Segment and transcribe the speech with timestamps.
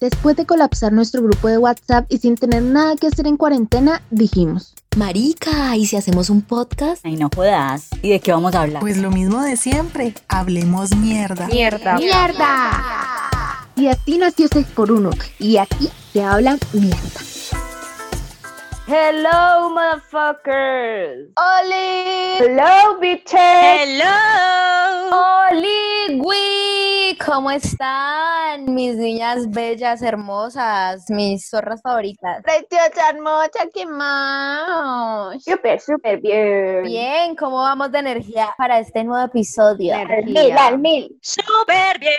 [0.00, 4.02] Después de colapsar nuestro grupo de WhatsApp y sin tener nada que hacer en cuarentena,
[4.10, 7.04] dijimos, Marica, ¿y si hacemos un podcast?
[7.06, 7.88] Ay, no jodas.
[8.02, 8.80] ¿Y de qué vamos a hablar?
[8.80, 11.46] Pues lo mismo de siempre, hablemos mierda.
[11.46, 11.96] ¡Mierda!
[11.96, 13.70] ¡Mierda!
[13.76, 16.98] Y así nació 6x1 y aquí se habla mierda.
[18.86, 21.32] Hello, motherfuckers.
[21.40, 22.36] ¡Oli!
[22.38, 23.40] Hello, bitches.
[23.40, 24.04] Hello.
[25.48, 27.16] ¡Oli, güey!
[27.24, 32.42] ¿Cómo están mis niñas bellas, hermosas, mis zorras favoritas?
[32.42, 33.14] Preciosa,
[33.72, 35.42] ¿qué más?
[35.42, 36.82] Súper, súper bien.
[36.82, 39.96] Bien, ¿cómo vamos de energía para este nuevo episodio?
[39.96, 41.18] Al mil, al mil.
[41.22, 42.12] Súper bien.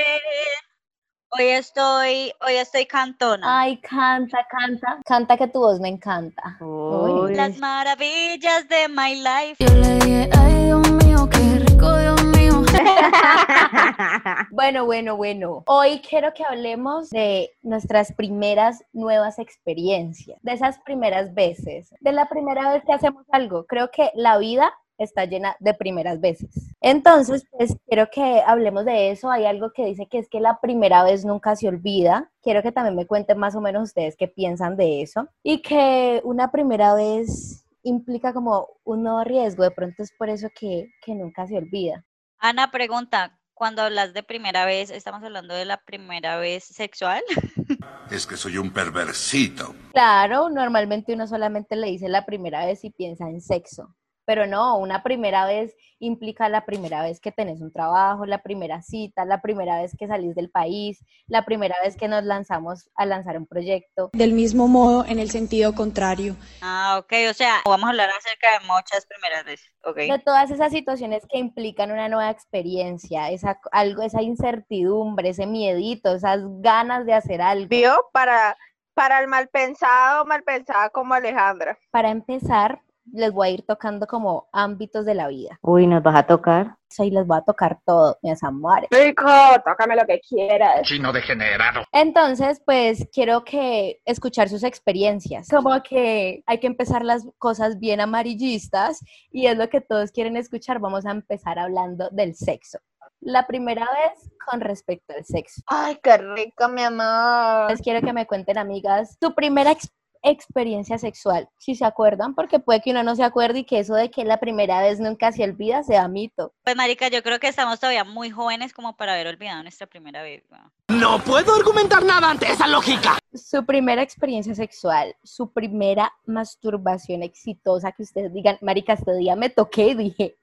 [1.38, 3.60] Hoy estoy, hoy estoy cantona.
[3.60, 5.00] Ay, canta, canta.
[5.06, 6.56] Canta que tu voz me encanta.
[6.62, 7.36] Uy.
[7.36, 9.56] Las maravillas de my life.
[9.60, 12.64] Yo le dije, ay Dios mío, qué rico Dios mío.
[14.52, 15.64] Bueno, bueno, bueno.
[15.68, 22.30] Hoy quiero que hablemos de nuestras primeras nuevas experiencias, de esas primeras veces, de la
[22.30, 23.66] primera vez que hacemos algo.
[23.66, 26.50] Creo que la vida está llena de primeras veces.
[26.82, 29.30] Entonces, pues quiero que hablemos de eso.
[29.30, 32.32] Hay algo que dice que es que la primera vez nunca se olvida.
[32.42, 35.28] Quiero que también me cuenten más o menos ustedes qué piensan de eso.
[35.44, 39.64] Y que una primera vez implica como un nuevo riesgo.
[39.64, 42.04] De pronto es por eso que, que nunca se olvida.
[42.40, 47.24] Ana pregunta, cuando hablas de primera vez, ¿estamos hablando de la primera vez sexual?
[48.12, 49.74] Es que soy un perversito.
[49.92, 54.78] Claro, normalmente uno solamente le dice la primera vez y piensa en sexo, pero no,
[54.78, 59.42] una primera vez implica la primera vez que tenés un trabajo, la primera cita, la
[59.42, 63.48] primera vez que salís del país, la primera vez que nos lanzamos a lanzar un
[63.48, 64.10] proyecto.
[64.14, 66.36] Del mismo modo, en el sentido contrario.
[66.62, 69.98] Ah, ok, o sea, vamos a hablar acerca de muchas primeras veces, ok.
[69.98, 76.16] De todas esas situaciones que implican una nueva experiencia, esa, algo, esa incertidumbre, ese miedito,
[76.16, 77.68] esas ganas de hacer algo.
[77.70, 78.10] ¿Vio?
[78.12, 78.58] Para,
[78.94, 81.78] para el mal pensado, mal pensada como Alejandra.
[81.92, 85.58] Para empezar, les voy a ir tocando como ámbitos de la vida.
[85.62, 86.76] Uy, nos vas a tocar.
[86.90, 88.88] Soy les voy a tocar todo, mis amores.
[88.92, 89.26] Rico,
[89.66, 90.82] tócame lo que quieras.
[90.84, 91.82] Chino degenerado.
[91.92, 95.48] Entonces, pues quiero que escuchar sus experiencias.
[95.50, 99.00] Como que hay que empezar las cosas bien amarillistas
[99.32, 100.80] y es lo que todos quieren escuchar.
[100.80, 102.80] Vamos a empezar hablando del sexo.
[103.22, 105.62] La primera vez con respecto al sexo.
[105.68, 107.72] Ay, qué rico, mi amor.
[107.72, 109.92] Les quiero que me cuenten, amigas, tu primera ex-
[110.26, 113.94] experiencia sexual, si se acuerdan, porque puede que uno no se acuerde y que eso
[113.94, 116.54] de que la primera vez nunca se olvida sea mito.
[116.64, 120.24] Pues, marica, yo creo que estamos todavía muy jóvenes como para haber olvidado nuestra primera
[120.24, 120.44] vez.
[120.88, 123.20] No puedo argumentar nada ante esa lógica.
[123.34, 129.50] Su primera experiencia sexual, su primera masturbación exitosa, que ustedes digan, marica, este día me
[129.50, 130.36] toqué y dije,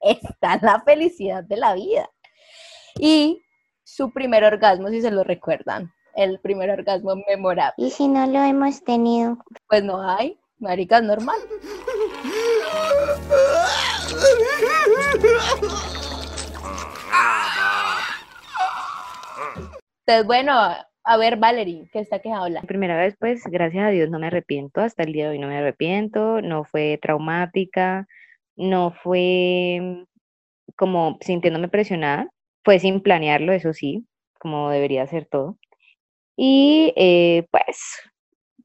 [0.00, 2.08] esta es la felicidad de la vida.
[2.98, 3.42] Y
[3.84, 7.74] su primer orgasmo, si se lo recuerdan, el primer orgasmo memorable.
[7.76, 9.38] Y si no lo hemos tenido,
[9.68, 11.36] Pues no hay, marica, es normal.
[20.06, 20.52] Entonces, bueno,
[21.04, 22.60] a ver, Valerie, que está que habla.
[22.60, 25.38] La primera vez, pues, gracias a Dios no me arrepiento, hasta el día de hoy
[25.38, 28.06] no me arrepiento, no fue traumática,
[28.56, 30.02] no fue mm,
[30.76, 32.30] como sintiéndome presionada,
[32.64, 34.06] fue sin planearlo, eso sí,
[34.38, 35.58] como debería ser todo.
[36.36, 37.78] Y eh, pues,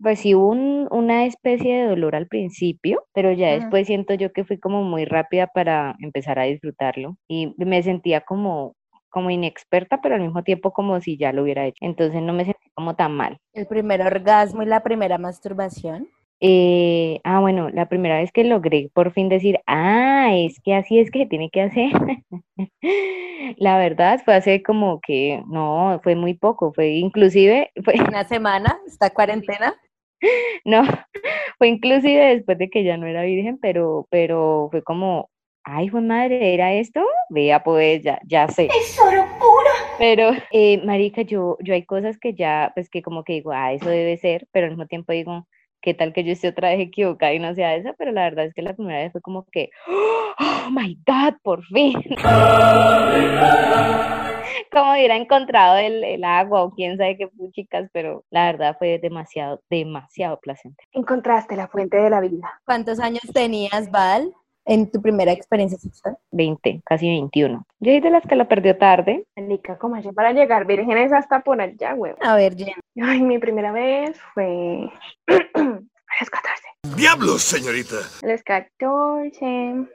[0.01, 4.31] pues sí hubo un- una especie de dolor al principio, pero ya después siento yo
[4.33, 8.75] que fui como muy rápida para empezar a disfrutarlo y me sentía como,
[9.09, 11.77] como inexperta, pero al mismo tiempo como si ya lo hubiera hecho.
[11.81, 13.37] Entonces no me sentí como tan mal.
[13.53, 16.07] El primer orgasmo y la primera masturbación.
[16.43, 20.97] Eh, ah, bueno, la primera vez que logré por fin decir, ah, es que así
[20.97, 21.91] es que se tiene que hacer.
[23.57, 28.79] La verdad fue hace como que, no, fue muy poco, fue inclusive, fue, Una semana,
[28.87, 29.75] esta cuarentena.
[30.65, 30.81] no,
[31.59, 35.29] fue inclusive después de que ya no era virgen, pero, pero fue como,
[35.63, 37.05] ay, fue madre, ¿era esto?
[37.29, 38.65] Vea, pues, ya, ya sé.
[38.65, 39.69] es oro puro.
[39.99, 43.73] Pero, eh, marica, yo, yo hay cosas que ya, pues que como que digo, ah,
[43.73, 45.45] eso debe ser, pero al mismo tiempo digo,
[45.81, 47.93] ¿qué tal que yo esté otra vez equivocada y no sea esa?
[47.93, 51.63] Pero la verdad es que la primera vez fue como que, oh my God, por
[51.65, 51.93] fin.
[54.71, 58.99] Como hubiera encontrado el, el agua o quién sabe qué puchicas, pero la verdad fue
[58.99, 60.87] demasiado, demasiado placentero.
[60.93, 62.61] Encontraste la fuente de la vida.
[62.65, 64.33] ¿Cuántos años tenías, Val,
[64.65, 66.17] en tu primera experiencia sexual?
[66.31, 67.65] 20, casi 21.
[67.79, 69.25] Yo soy de las que la perdió tarde.
[69.35, 72.13] Marica, ¿cómo así para llegar vírgenes hasta por allá, güey?
[72.21, 72.75] A ver, Jen.
[73.01, 74.89] Ay, mi primera vez fue
[75.27, 76.63] a los 14.
[76.95, 77.97] ¡Diablos, señorita!
[78.23, 79.87] A los 14.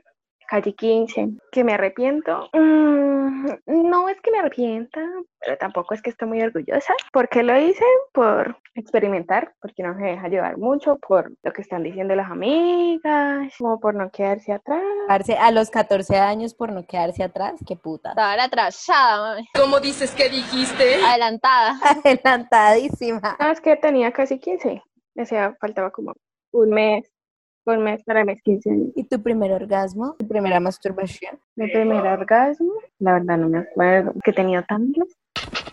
[0.49, 2.49] Calle 15, que me arrepiento.
[2.53, 5.01] Mm, no es que me arrepienta,
[5.41, 6.95] pero tampoco es que estoy muy orgullosa.
[7.13, 7.85] ¿Por qué lo hice?
[8.13, 13.53] Por experimentar, porque no se deja llevar mucho por lo que están diciendo las amigas,
[13.59, 14.83] como por no quedarse atrás.
[15.09, 18.11] A los 14 años por no quedarse atrás, qué puta.
[18.11, 19.49] Estaba atrasada, mami.
[19.55, 20.97] ¿Cómo dices que dijiste?
[21.05, 21.79] Adelantada.
[22.05, 23.37] Adelantadísima.
[23.41, 24.83] No, es que tenía casi 15,
[25.17, 26.13] o sea, faltaba como
[26.53, 27.11] un mes,
[27.67, 28.89] un mes para mis 15 años.
[28.95, 30.15] ¿Y tu primer orgasmo?
[30.19, 31.39] ¿Tu primera masturbación?
[31.57, 35.09] Mi primer orgasmo, la verdad no me acuerdo, que tenía tantos.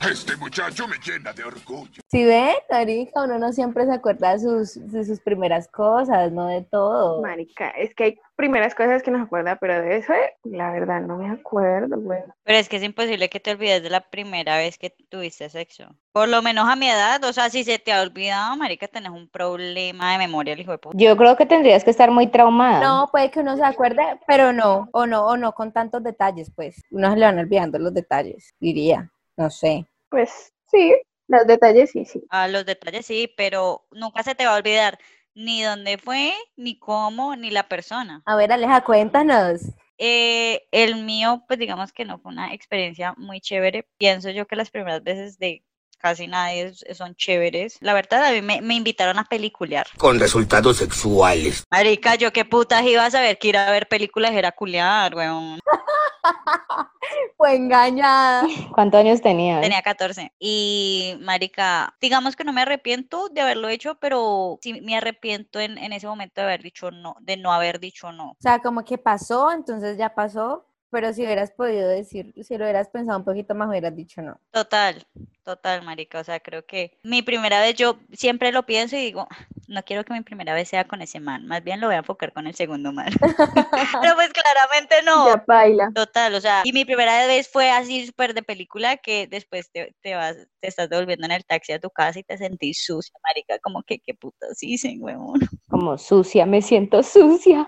[0.09, 2.01] Este muchacho me llena de orgullo.
[2.11, 6.47] Si ven, marica, uno no siempre se acuerda de sus, de sus primeras cosas, no
[6.47, 7.21] de todo.
[7.21, 10.11] Marica, es que hay primeras cosas que no se acuerda, pero de eso,
[10.43, 12.19] la verdad, no me acuerdo, güey.
[12.43, 15.95] Pero es que es imposible que te olvides de la primera vez que tuviste sexo.
[16.11, 19.11] Por lo menos a mi edad, o sea, si se te ha olvidado, marica, tenés
[19.11, 20.97] un problema de memoria, el hijo de puta.
[20.97, 22.83] Yo creo que tendrías que estar muy traumada.
[22.83, 26.51] No, puede que uno se acuerde, pero no, o no, o no con tantos detalles,
[26.53, 26.83] pues.
[26.91, 29.09] Uno se le van olvidando los detalles, diría.
[29.35, 29.87] No sé.
[30.13, 30.93] Pues sí,
[31.27, 32.23] los detalles sí, sí.
[32.29, 34.99] A los detalles sí, pero nunca se te va a olvidar
[35.33, 38.21] ni dónde fue, ni cómo, ni la persona.
[38.27, 39.61] A ver, Aleja, cuéntanos.
[39.97, 43.87] Eh, el mío, pues digamos que no fue una experiencia muy chévere.
[43.97, 45.63] Pienso yo que las primeras veces de
[45.97, 47.79] casi nadie son chéveres.
[47.81, 49.87] La verdad, a mí me, me invitaron a peliculear.
[49.97, 51.63] Con resultados sexuales.
[51.71, 55.59] Marica, yo qué putas iba a saber que ir a ver películas era culiar, weón.
[57.37, 58.45] Fue engañada.
[58.73, 59.61] ¿Cuántos años tenías?
[59.61, 60.33] Tenía 14.
[60.39, 65.77] Y, marica, digamos que no me arrepiento de haberlo hecho, pero sí me arrepiento en,
[65.77, 68.31] en ese momento de haber dicho no, de no haber dicho no.
[68.31, 72.65] O sea, como que pasó, entonces ya pasó, pero si hubieras podido decir, si lo
[72.65, 74.39] hubieras pensado un poquito más, hubieras dicho no.
[74.51, 75.03] Total,
[75.43, 76.19] total, marica.
[76.19, 79.83] O sea, creo que mi primera vez yo siempre lo pienso y digo, "Ah, no
[79.83, 82.33] quiero que mi primera vez sea con ese man, más bien lo voy a enfocar
[82.33, 83.07] con el segundo man.
[84.01, 85.27] Pero pues claramente no.
[85.27, 85.91] Ya baila.
[85.93, 89.95] Total, o sea, y mi primera vez fue así súper de película que después te,
[90.01, 93.13] te vas, te estás devolviendo en el taxi a tu casa y te sentís sucia,
[93.23, 95.39] marica, como que qué putas dicen, huevón.
[95.73, 97.67] Como sucia, me siento sucia.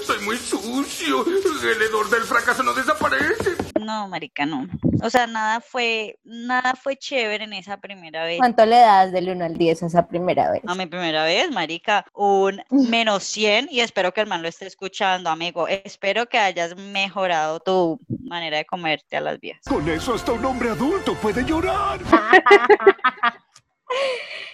[0.00, 1.24] Estoy muy sucio.
[1.26, 3.56] El hedor del fracaso no desaparece.
[3.80, 4.68] No, marica, no.
[5.02, 8.38] O sea, nada fue, nada fue chévere en esa primera vez.
[8.38, 10.62] ¿Cuánto le das del 1 al 10 a esa primera vez?
[10.68, 14.68] A mi primera vez, marica, un menos 100 y espero que el man lo esté
[14.68, 15.66] escuchando, amigo.
[15.66, 19.58] Espero que hayas mejorado tu manera de comerte a las vías.
[19.68, 21.98] Con eso hasta un hombre adulto puede llorar.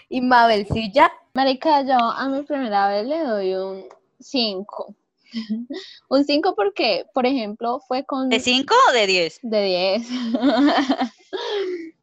[0.08, 1.12] ¿Y Mabelcilla?
[1.34, 3.84] Marica, yo a mi primera vez le doy un
[4.20, 4.94] 5.
[6.08, 8.28] un 5 porque, por ejemplo, fue con...
[8.28, 9.40] ¿De 5 o de 10?
[9.42, 10.08] De 10.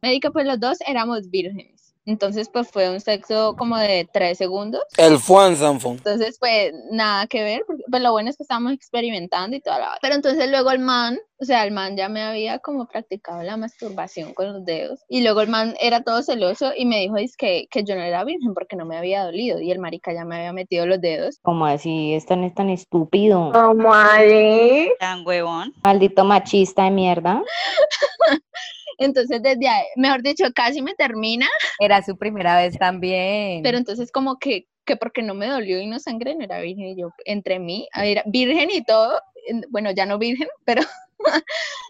[0.02, 1.77] Marica, pues los dos éramos vírgenes.
[2.08, 4.82] Entonces, pues fue un sexo como de 3 segundos.
[4.96, 5.98] El Juan Sanfon.
[5.98, 9.78] Entonces, pues nada que ver, porque, pues lo bueno es que estábamos experimentando y toda
[9.78, 9.98] la...
[10.00, 13.58] Pero entonces luego el man, o sea, el man ya me había como practicado la
[13.58, 17.66] masturbación con los dedos y luego el man era todo celoso y me dijo que,
[17.70, 20.36] que yo no era virgen porque no me había dolido y el marica ya me
[20.36, 21.38] había metido los dedos.
[21.42, 23.52] Como así, esto no es tan estúpido.
[23.52, 24.88] Como ahí.
[24.98, 25.74] Tan huevón.
[25.84, 27.42] Maldito machista de mierda.
[28.98, 31.46] Entonces, desde ahí, mejor dicho, casi me termina,
[31.80, 33.62] Era su primera vez también.
[33.62, 36.86] pero entonces como que, que porque no me dolió y no sangré, no era virgen.
[36.88, 40.82] Y yo, entre mí, era virgen y todo, en- bueno, ya no virgen, pero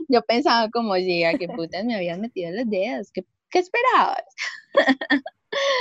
[0.08, 4.22] yo pensaba como, llega, que putas me habían metido los dedos, ¿qué, qué esperabas?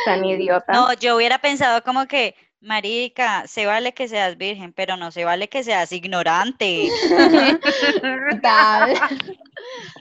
[0.06, 0.72] Tan idiota.
[0.72, 5.26] No, yo hubiera pensado como que, marica, se vale que seas virgen, pero no se
[5.26, 6.90] vale que seas ignorante.
[8.42, 8.94] Tal.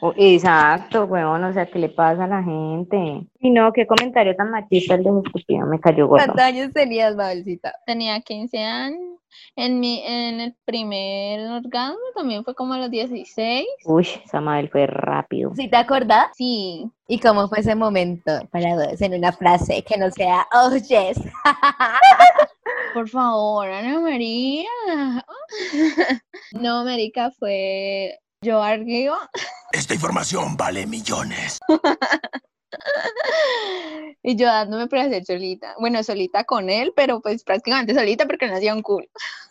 [0.00, 3.26] O- Exacto, weón, o sea, ¿qué le pasa a la gente?
[3.40, 6.25] Y no, qué comentario tan machista el de estúpido, me cayó gordo.
[6.25, 7.75] ¿Cuántos años tenías, Mabelcita?
[7.86, 9.18] Tenía 15 años.
[9.57, 13.66] En, mi, en el primer orgasmo también fue como a los 16.
[13.85, 15.55] Uy, Samuel fue rápido.
[15.55, 16.28] ¿Sí te acordás?
[16.37, 20.75] Sí, ¿Y cómo fue ese momento para vos en una frase que no sea, oh,
[20.76, 21.21] yes?
[22.95, 24.69] por favor, Ana María.
[26.52, 29.31] No, Marica, fue yo arriba
[29.73, 31.59] Esta información vale millones.
[34.23, 35.75] y yo dándome placer solita.
[35.78, 39.07] Bueno, solita con él, pero pues prácticamente solita porque no hacía un culo.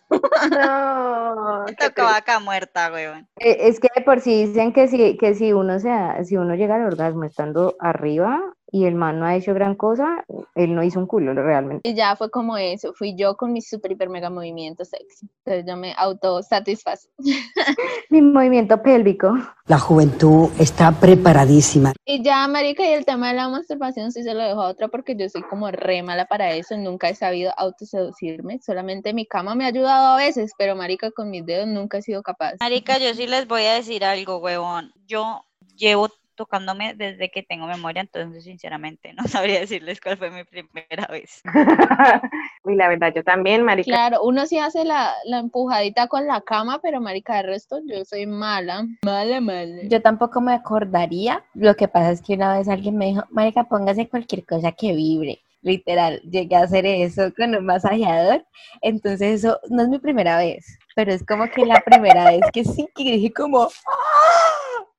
[0.10, 1.66] No.
[1.80, 3.28] Tocó vaca muerta, huevón.
[3.38, 6.56] Eh, Es que de por sí dicen que si, que si uno sea, si uno
[6.56, 8.42] llega al orgasmo estando arriba
[8.76, 11.90] y el man no ha hecho gran cosa, él no hizo un culo realmente.
[11.90, 15.30] Y ya fue como eso, fui yo con mi super hiper mega movimiento sexy.
[15.46, 17.08] Entonces yo me auto satisfací.
[18.10, 19.34] Mi movimiento pélvico.
[19.68, 21.94] La juventud está preparadísima.
[22.04, 24.90] Y ya, marica, y el tema de la masturbación sí se lo dejo a otra
[24.90, 29.56] porque yo soy como re mala para eso, nunca he sabido autoseducirme, solamente mi cama
[29.56, 32.56] me ha ayudado a veces, pero marica, con mis dedos nunca he sido capaz.
[32.60, 34.92] Marica, yo sí les voy a decir algo, huevón.
[35.08, 35.46] Yo
[35.78, 41.08] llevo tocándome desde que tengo memoria, entonces sinceramente no sabría decirles cuál fue mi primera
[41.08, 41.42] vez.
[42.66, 43.86] y la verdad, yo también, marica.
[43.86, 48.06] Claro, uno sí hace la, la empujadita con la cama, pero marica, de resto yo
[48.06, 49.84] soy mala, mala, mala.
[49.84, 53.64] Yo tampoco me acordaría, lo que pasa es que una vez alguien me dijo, marica,
[53.64, 55.40] póngase cualquier cosa que vibre.
[55.62, 58.46] Literal, llegué a hacer eso con un masajeador,
[58.82, 62.64] entonces eso no es mi primera vez, pero es como que la primera vez que
[62.64, 64.45] sí, que dije como, ¡Ah!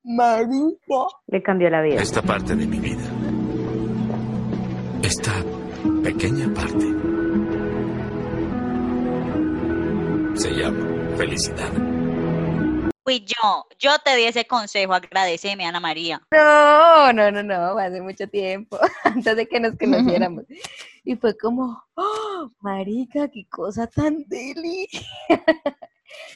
[0.09, 1.09] Marica.
[1.27, 2.01] Le cambió la vida.
[2.01, 3.03] Esta parte de mi vida.
[5.03, 5.33] Esta
[6.05, 6.87] pequeña parte.
[10.39, 11.73] Se llama felicidad.
[13.03, 16.23] Fui yo, yo te di ese consejo, agradeceme, Ana María.
[16.31, 20.45] No, no, no, no, hace mucho tiempo, antes de que nos conociéramos.
[21.03, 24.87] Y fue como, ¡Oh, marica, qué cosa tan deli.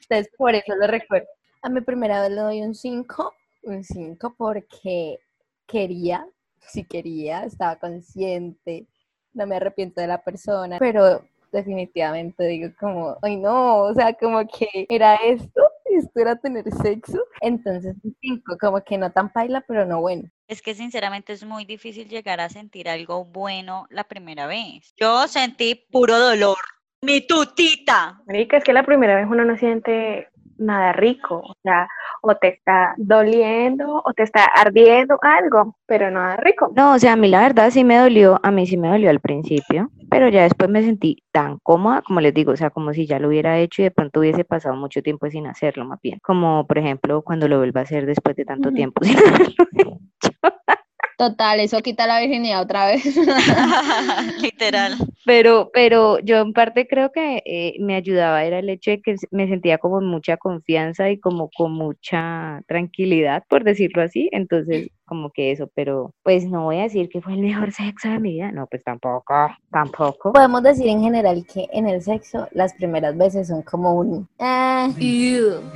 [0.02, 1.28] Entonces, por eso lo recuerdo.
[1.62, 5.18] A mi primera vez le doy un 5, un 5 porque
[5.66, 6.26] quería,
[6.60, 8.86] si quería, estaba consciente,
[9.32, 14.46] no me arrepiento de la persona, pero definitivamente digo como, ay no, o sea, como
[14.46, 19.64] que era esto, esto era tener sexo, entonces un 5, como que no tan paila,
[19.66, 20.28] pero no bueno.
[20.48, 24.92] Es que sinceramente es muy difícil llegar a sentir algo bueno la primera vez.
[24.96, 26.58] Yo sentí puro dolor.
[27.02, 28.20] Mi tutita.
[28.26, 30.28] Marica, es que la primera vez uno no siente
[30.60, 31.88] nada rico, o sea,
[32.22, 36.72] o te está doliendo o te está ardiendo algo, pero nada rico.
[36.76, 39.10] No, o sea, a mí la verdad sí me dolió, a mí sí me dolió
[39.10, 42.92] al principio, pero ya después me sentí tan cómoda, como les digo, o sea, como
[42.92, 46.00] si ya lo hubiera hecho y de pronto hubiese pasado mucho tiempo sin hacerlo, más
[46.02, 46.18] bien.
[46.22, 50.32] Como, por ejemplo, cuando lo vuelva a hacer después de tanto tiempo sin haberlo hecho.
[51.20, 53.04] Total, eso quita la virginidad otra vez.
[54.40, 54.94] Literal.
[55.26, 59.16] Pero, pero yo en parte creo que eh, me ayudaba, era el hecho de que
[59.30, 64.30] me sentía como en mucha confianza y como con mucha tranquilidad, por decirlo así.
[64.32, 68.08] Entonces, como que eso, pero pues no voy a decir que fue el mejor sexo
[68.08, 69.34] de mi vida, no, pues tampoco,
[69.72, 70.32] tampoco.
[70.32, 74.28] Podemos decir en general que en el sexo las primeras veces son como un...
[74.38, 74.88] "Ah".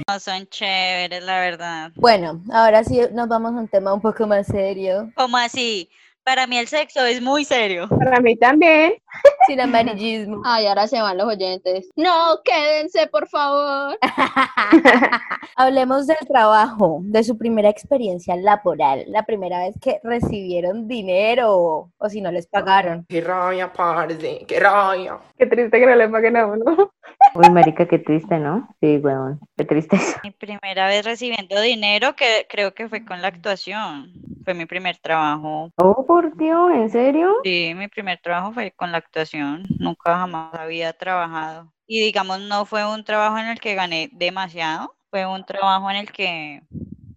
[0.09, 1.91] No son chéveres, la verdad.
[1.97, 5.89] Bueno, ahora sí nos vamos a un tema un poco más serio, ¿Cómo así?
[6.25, 7.87] Para mí el sexo es muy serio.
[7.89, 8.95] Para mí también.
[9.47, 10.41] sin amarillismo.
[10.45, 11.91] Ay, ahora se van los oyentes.
[11.97, 13.99] No, quédense, por favor.
[15.57, 22.09] Hablemos del trabajo, de su primera experiencia laboral, la primera vez que recibieron dinero o
[22.09, 23.05] si no les pagaron.
[23.09, 25.19] Qué rabia, parce, qué rabia.
[25.39, 26.65] Qué triste que no le paguen a uno.
[27.35, 28.69] Uy, marica, qué triste, ¿no?
[28.81, 30.19] Sí, weón, qué triste eso.
[30.23, 34.13] Mi primera vez recibiendo dinero, que creo que fue con la actuación.
[34.45, 35.71] Fue mi primer trabajo.
[35.77, 37.37] Oh, por Dios, ¿en serio?
[37.43, 39.63] Sí, mi primer trabajo fue con la actuación.
[39.79, 41.73] Nunca jamás había trabajado.
[41.87, 44.95] Y digamos, no fue un trabajo en el que gané demasiado.
[45.11, 46.63] Fue un trabajo en el que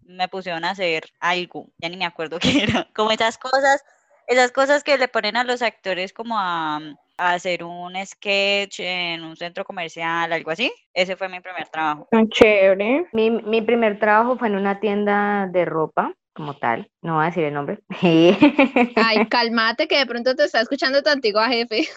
[0.04, 1.68] me pusieron a hacer algo.
[1.80, 2.88] Ya ni me acuerdo qué era.
[2.96, 3.84] Como esas cosas,
[4.28, 6.80] esas cosas que le ponen a los actores como a,
[7.18, 10.72] a hacer un sketch en un centro comercial, algo así.
[10.94, 12.08] Ese fue mi primer trabajo.
[12.30, 13.08] Chévere.
[13.12, 17.26] Mi, mi primer trabajo fue en una tienda de ropa, como tal, no voy a
[17.28, 17.80] decir el nombre.
[18.00, 18.38] Ay,
[19.30, 21.90] cálmate que de pronto te está escuchando tu antigua jefe.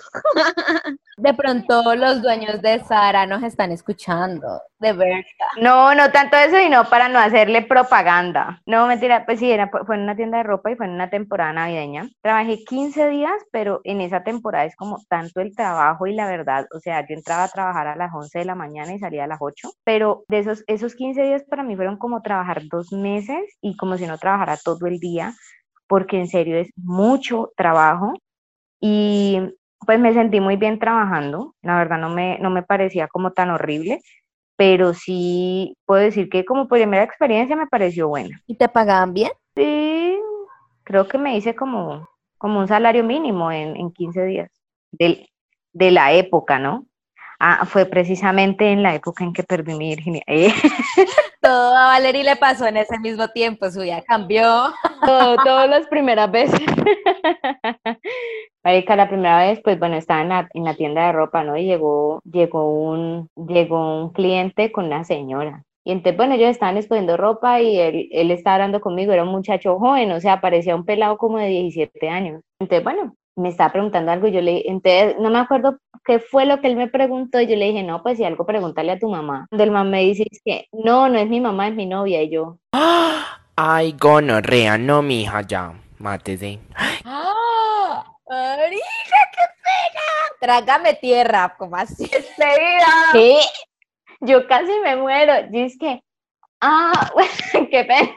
[1.19, 5.21] De pronto los dueños de Sara nos están escuchando, de verdad.
[5.61, 8.63] No, no tanto eso, sino para no hacerle propaganda.
[8.65, 11.11] No, mentira, pues sí, era, fue en una tienda de ropa y fue en una
[11.11, 12.09] temporada navideña.
[12.23, 16.67] Trabajé 15 días, pero en esa temporada es como tanto el trabajo y la verdad,
[16.75, 19.27] o sea, yo entraba a trabajar a las 11 de la mañana y salía a
[19.27, 23.39] las 8, pero de esos, esos 15 días para mí fueron como trabajar dos meses
[23.61, 25.35] y como si no trabajara todo el día,
[25.89, 28.15] porque en serio es mucho trabajo
[28.81, 29.41] y
[29.87, 33.51] pues me sentí muy bien trabajando, la verdad no me, no me parecía como tan
[33.51, 34.01] horrible,
[34.61, 38.43] pero sí puedo decir que como primera experiencia me pareció buena.
[38.47, 39.31] ¿Y te pagaban bien?
[39.57, 40.19] Sí,
[40.85, 44.51] creo que me hice como, como un salario mínimo en, en 15 días,
[44.93, 45.27] del,
[45.73, 46.85] de la época, ¿no?
[47.43, 50.25] Ah, fue precisamente en la época en que perdí mi virginidad.
[50.27, 50.53] Eh,
[51.41, 54.45] Todo a Valerie le pasó en ese mismo tiempo, su vida cambió.
[55.07, 56.61] todo- todas las primeras veces.
[58.63, 61.57] Marica, la primera vez, pues bueno, estaba en la, en la tienda de ropa, ¿no?
[61.57, 65.63] Y llegó, llegó un, llegó un cliente con una señora.
[65.85, 69.23] Y Y entonces, bueno, ellos estaban escogiendo ropa y él, él estaba hablando conmigo, era
[69.23, 72.43] un muchacho joven, o sea, parecía un pelado como de 17 años.
[72.61, 76.61] Entonces, bueno, me estaba preguntando algo, yo le, entonces, no me acuerdo qué fue lo
[76.61, 79.09] que él me preguntó, y yo le dije, no, pues si algo, pregúntale a tu
[79.09, 79.47] mamá.
[79.51, 82.31] Del mamá me dice, es que, no, no es mi mamá, es mi novia, y
[82.31, 82.59] yo,
[83.57, 85.75] Ay, gonorrea, no, mija, ya.
[85.99, 86.61] Mátese.
[87.05, 88.05] ¡Ah!
[88.27, 90.01] ¡Marica, qué pena!
[90.41, 92.11] Trágame tierra, como así.
[93.13, 93.41] ¿qué?
[94.21, 96.03] Yo casi me muero, y es que,
[96.63, 97.11] ah,
[97.71, 98.17] qué pena.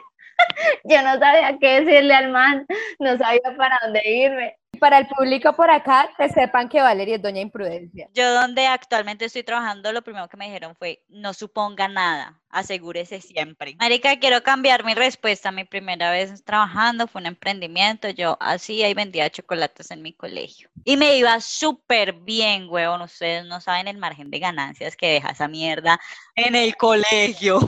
[0.84, 2.66] Yo no sabía qué decirle al man,
[2.98, 4.56] no sabía para dónde irme.
[4.78, 8.08] Para el público por acá, que sepan que Valeria es doña imprudencia.
[8.14, 13.20] Yo donde actualmente estoy trabajando, lo primero que me dijeron fue, no suponga nada, asegúrese
[13.20, 13.76] siempre.
[13.78, 15.52] Marica, quiero cambiar mi respuesta.
[15.52, 18.08] Mi primera vez trabajando fue un emprendimiento.
[18.10, 20.70] Yo hacía y vendía chocolates en mi colegio.
[20.84, 23.02] Y me iba súper bien, huevón.
[23.02, 26.00] Ustedes no saben el margen de ganancias que deja esa mierda
[26.34, 27.60] en el colegio.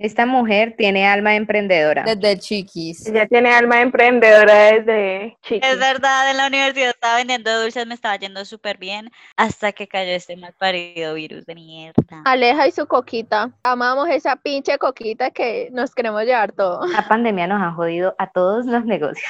[0.00, 2.04] Esta mujer tiene alma emprendedora.
[2.04, 3.06] Desde chiquis.
[3.06, 5.68] Ella tiene alma emprendedora desde chiquis.
[5.68, 9.86] Es verdad, en la universidad estaba vendiendo dulces, me estaba yendo súper bien, hasta que
[9.86, 12.22] cayó este mal parido virus de mierda.
[12.24, 13.50] Aleja y su coquita.
[13.62, 16.86] Amamos esa pinche coquita que nos queremos llevar todo.
[16.86, 19.26] La pandemia nos ha jodido a todos los negocios.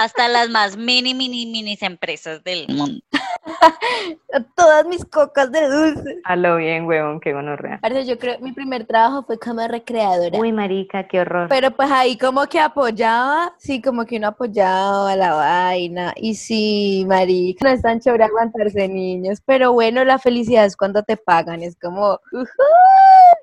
[0.00, 3.02] Hasta las más mini, mini, mini empresas del mundo.
[4.56, 6.18] Todas mis cocas de dulce.
[6.24, 7.78] A lo bien, huevón, qué gonorrea.
[7.82, 10.38] Parce, yo creo mi primer trabajo fue como recreadora.
[10.38, 11.48] Uy, marica, qué horror.
[11.48, 16.12] Pero pues ahí como que apoyaba, sí, como que uno apoyaba la vaina.
[16.16, 19.40] Y sí, marica, no es tan chévere aguantarse niños.
[19.44, 21.62] Pero bueno, la felicidad es cuando te pagan.
[21.62, 22.46] Es como, "Ujú,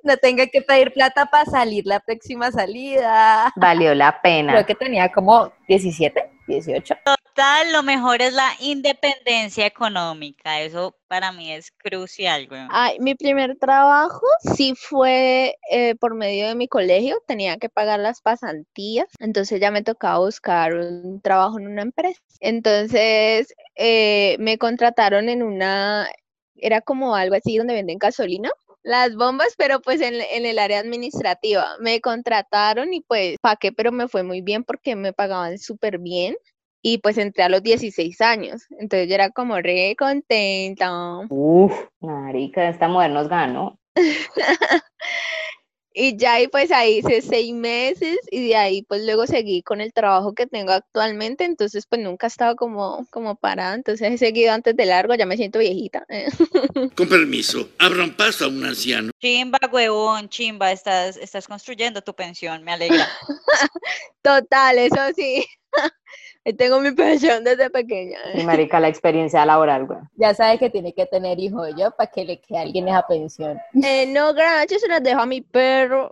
[0.03, 3.51] no tenga que pedir plata para salir la próxima salida.
[3.55, 4.53] Valió la pena.
[4.53, 6.95] Creo que tenía como 17, 18.
[7.71, 10.61] Lo mejor es la independencia económica.
[10.61, 12.61] Eso para mí es crucial, güey.
[12.69, 14.25] Ay, mi primer trabajo
[14.55, 19.69] sí fue eh, por medio de mi colegio, tenía que pagar las pasantías, entonces ya
[19.69, 22.19] me tocaba buscar un trabajo en una empresa.
[22.39, 26.09] Entonces eh, me contrataron en una,
[26.55, 28.49] era como algo así donde venden gasolina.
[28.81, 31.75] Las bombas, pero pues en, en el área administrativa.
[31.81, 33.71] Me contrataron y pues, ¿pa' qué?
[33.71, 36.35] Pero me fue muy bien porque me pagaban súper bien
[36.89, 38.61] y pues entré a los 16 años.
[38.79, 41.19] Entonces yo era como re contenta.
[41.27, 43.77] Uf, marica, esta mujer nos ganó.
[45.99, 49.81] Y ya y pues ahí hice seis meses y de ahí pues luego seguí con
[49.81, 54.17] el trabajo que tengo actualmente, entonces pues nunca he estado como, como parada, entonces he
[54.19, 56.05] seguido antes de largo, ya me siento viejita.
[56.95, 59.09] Con permiso, abran paso a un anciano.
[59.19, 63.09] Chimba, huevón, chimba, estás, estás construyendo tu pensión, me alegra.
[64.21, 65.43] Total, eso sí.
[66.55, 68.19] Tengo mi pensión desde pequeña.
[68.33, 69.99] Y marica, la experiencia laboral, güey.
[70.15, 73.05] Ya sabe que tiene que tener hijo yo para que le quede a alguien esa
[73.07, 73.59] pensión.
[73.83, 76.11] Eh, no, gracias, se las dejo a mi perro.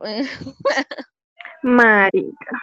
[1.63, 2.59] Marica.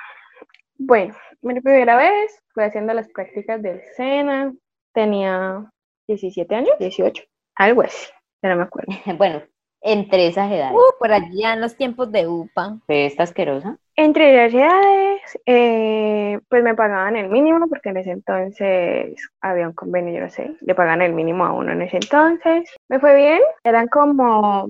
[0.78, 4.52] Bueno, mi primera vez fue haciendo las prácticas del SENA.
[4.92, 5.70] Tenía
[6.08, 7.22] 17 años, 18,
[7.56, 8.06] algo así,
[8.42, 8.92] ya no me acuerdo.
[9.16, 9.42] Bueno,
[9.82, 10.74] entre esas edades.
[10.74, 12.78] Uh, por allá en los tiempos de UPA.
[12.86, 13.76] ¿Fue esta asquerosa?
[13.96, 19.74] Entre las edades, eh, pues me pagaban el mínimo, porque en ese entonces había un
[19.74, 22.70] convenio, yo no sé, le pagaban el mínimo a uno en ese entonces.
[22.88, 24.68] Me fue bien, eran como,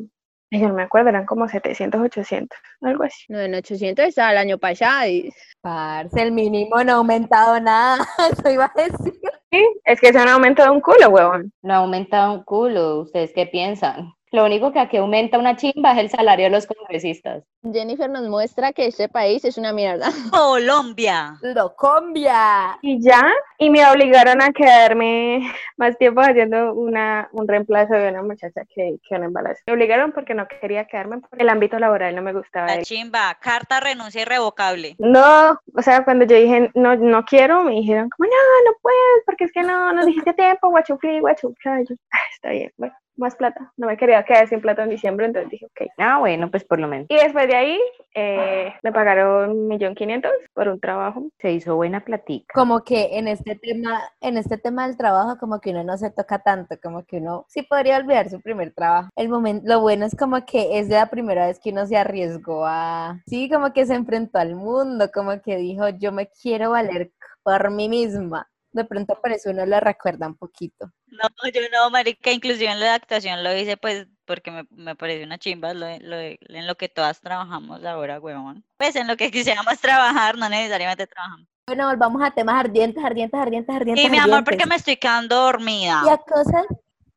[0.51, 3.25] yo no me acuerdo, eran como 700, 800, algo así.
[3.29, 5.07] No, en 800 estaba el año pasado.
[5.09, 7.99] y- Parce, el mínimo no ha aumentado nada.
[8.33, 9.13] Eso iba a decir.
[9.53, 11.53] Sí, es que se han aumentado un culo, huevón.
[11.63, 13.01] No ha aumentado un culo.
[13.03, 14.13] ¿Ustedes qué piensan?
[14.33, 17.45] Lo único que aquí aumenta una chimba es el salario de los congresistas.
[17.71, 20.09] Jennifer nos muestra que este país es una mierda.
[20.33, 21.35] Colombia.
[21.43, 22.79] Locombia.
[22.81, 23.23] Y ya,
[23.59, 28.97] y me obligaron a quedarme más tiempo haciendo una, un reemplazo de una muchacha que,
[29.07, 29.61] que un embarazo.
[29.67, 32.69] Me obligaron porque no quería quedarme porque el ámbito laboral no me gustaba.
[32.75, 34.97] La chimba, carta renuncia irrevocable.
[34.99, 39.25] No, o sea, cuando yo dije no, no quiero, me dijeron como no, no puedes,
[39.27, 41.83] porque es que no, no dijiste tiempo, guachufli, guachufla.
[41.83, 43.73] Y yo, "Ah, está bien, bueno, más plata.
[43.77, 45.91] No me quería quedar sin plata en diciembre, entonces dije, ok.
[45.99, 47.07] Ah, bueno, pues por lo menos.
[47.09, 47.81] Y después de ahí,
[48.15, 51.29] eh, me pagaron un millón quinientos por un trabajo.
[51.39, 52.53] Se hizo buena platica.
[52.55, 56.11] Como que en este tema, en este tema del trabajo, como que uno no se
[56.11, 59.09] toca tanto, como que uno sí podría olvidar su primer trabajo.
[59.17, 62.67] El momento, lo bueno es como que es la primera vez que uno se arriesgó
[62.67, 67.11] a, sí, como que se enfrentó al mundo, como que dijo, yo me quiero valer
[67.43, 68.49] por mí misma.
[68.73, 70.91] De pronto eso uno lo recuerda un poquito.
[71.07, 75.27] No, yo no, marica, inclusive en la actuación lo hice pues porque me, me pareció
[75.27, 78.65] una chimba lo, lo- en lo que todas trabajamos ahora, huevón.
[78.79, 81.47] Pues en lo que quisiéramos trabajar, no necesariamente trabajamos.
[81.67, 84.05] Bueno, volvamos a temas ardientes, ardientes, ardientes, ardientes.
[84.05, 86.03] Y mi amor, porque me estoy quedando dormida.
[86.07, 86.65] Y a cosas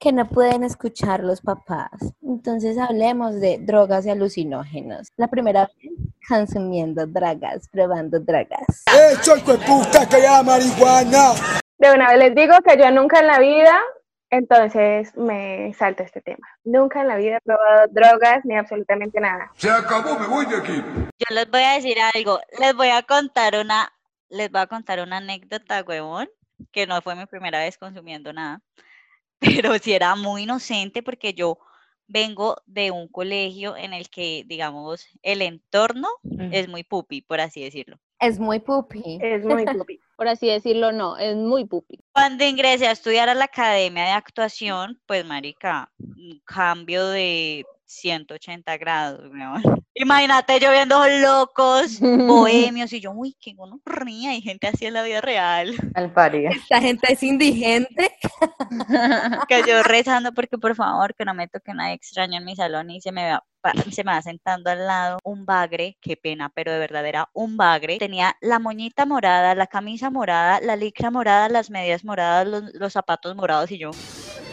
[0.06, 1.90] que no pueden escuchar los papás.
[2.22, 5.12] Entonces hablemos de drogas y alucinógenos.
[5.18, 5.94] La primera vez
[6.30, 8.84] consumiendo dragas, probando dragas.
[8.86, 11.34] ¡Eso hijo de puta que ya marihuana!
[11.80, 13.82] De una vez les digo que yo nunca en la vida,
[14.30, 16.48] entonces me salto este tema.
[16.64, 19.52] Nunca en la vida he probado drogas ni absolutamente nada.
[19.56, 20.84] Se acabó, me voy de aquí.
[21.18, 23.92] Yo les voy a decir algo, les voy a contar una,
[24.30, 26.30] les voy a contar una anécdota, huevón,
[26.72, 28.62] que no fue mi primera vez consumiendo nada,
[29.46, 31.58] pero sí era muy inocente porque yo
[32.08, 36.08] vengo de un colegio en el que, digamos, el entorno
[36.52, 37.98] es muy pupi, por así decirlo.
[38.20, 39.20] Es muy pupi.
[39.22, 40.00] Es muy pupi.
[40.16, 42.00] Por así decirlo, no, es muy pupi.
[42.14, 45.92] Cuando ingresé a estudiar a la academia de actuación, pues, marica,
[46.26, 49.62] un cambio de 180 grados, weón.
[49.96, 55.04] Imagínate yo viendo locos, bohemios, y yo, uy, qué ría, hay gente así en la
[55.04, 55.74] vida real.
[55.94, 56.50] Al paría.
[56.50, 58.12] Esta gente es indigente.
[59.48, 62.90] que yo rezando porque por favor que no me toque nadie extraño en mi salón
[62.90, 63.44] y se me va
[63.92, 67.58] se me va sentando al lado un bagre, qué pena, pero de verdad era un
[67.58, 67.98] bagre.
[67.98, 72.94] Tenía la moñita morada, la camisa morada, la licra morada, las medias moradas, los, los
[72.94, 73.90] zapatos morados y yo.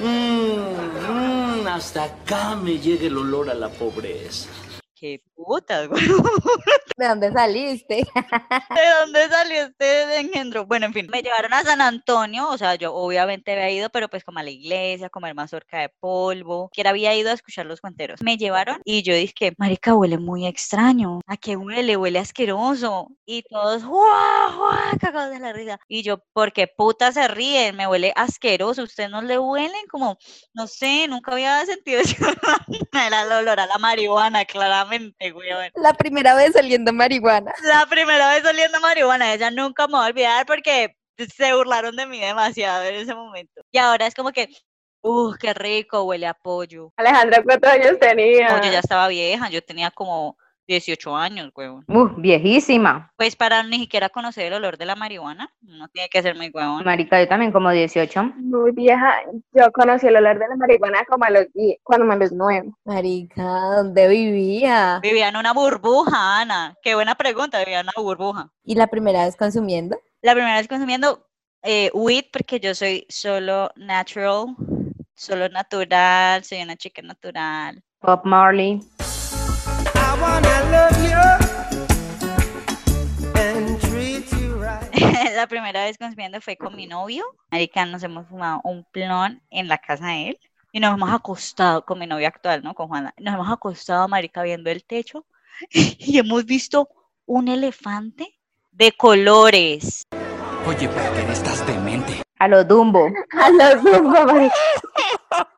[0.00, 4.48] Mmm, hasta acá me llega el olor a la pobreza.
[5.03, 6.07] Qué putas, güey.
[6.97, 7.97] ¿De dónde saliste?
[8.77, 10.65] ¿De dónde salió este engendro?
[10.65, 14.09] Bueno, en fin, me llevaron a San Antonio, o sea, yo obviamente había ido, pero
[14.09, 17.67] pues como a la iglesia, a comer mazorca de polvo, que había ido a escuchar
[17.67, 18.23] los cuenteros.
[18.23, 21.97] Me llevaron y yo dije, marica, huele muy extraño, ¿a qué huele?
[21.97, 23.09] Huele asqueroso.
[23.27, 24.99] Y todos, ¡guau, guau!
[25.01, 25.81] cagados de la risa.
[25.88, 27.75] Y yo, ¿por qué puta se ríen?
[27.75, 29.87] Me huele asqueroso, ¿ustedes no le huelen?
[29.91, 30.17] Como,
[30.55, 32.25] no sé, nunca había sentido eso.
[32.93, 34.91] Era el olor a la marihuana, claramente,
[35.35, 35.70] weón.
[35.74, 37.52] La primera vez saliendo marihuana.
[37.62, 42.07] La primera vez oliendo marihuana, ella nunca me va a olvidar porque se burlaron de
[42.07, 43.62] mí demasiado en ese momento.
[43.70, 44.48] Y ahora es como que,
[45.02, 46.92] uh, qué rico, huele a pollo.
[46.96, 48.48] Alejandra, ¿cuántos años tenía?
[48.48, 51.85] Pollo ya estaba vieja, yo tenía como 18 años, huevón.
[51.88, 53.12] Uh, viejísima.
[53.16, 56.51] Pues para ni siquiera conocer el olor de la marihuana, no tiene que ser muy
[56.53, 56.85] huevón.
[56.85, 58.22] Marica, yo también como 18.
[58.37, 59.14] Muy vieja.
[59.53, 62.70] Yo conocí el olor de la marihuana como a los 10, cuando me los nueve.
[62.85, 63.42] Marica,
[63.77, 65.01] ¿dónde vivía?
[65.03, 66.75] Vivía en una burbuja, Ana.
[66.83, 68.51] Qué buena pregunta, vivía en una burbuja.
[68.64, 69.98] ¿Y la primera vez consumiendo?
[70.22, 71.27] La primera vez consumiendo
[71.62, 74.57] eh, weed porque yo soy solo natural,
[75.14, 77.83] solo natural, soy una chica natural.
[78.01, 78.81] Bob Marley.
[85.35, 87.25] la primera vez consumiendo fue con mi novio.
[87.51, 90.40] Marica, nos hemos fumado un plon en la casa de él.
[90.70, 92.75] Y nos hemos acostado con mi novio actual, ¿no?
[92.75, 93.12] Con Juana.
[93.18, 95.27] Nos hemos acostado, marica, viendo el techo.
[95.70, 96.88] Y hemos visto
[97.27, 98.38] un elefante
[98.70, 100.05] de colores.
[100.66, 102.22] Oye, ¿por qué estás demente?
[102.38, 103.07] A lo Dumbo.
[103.33, 104.55] A los Dumbo, marica.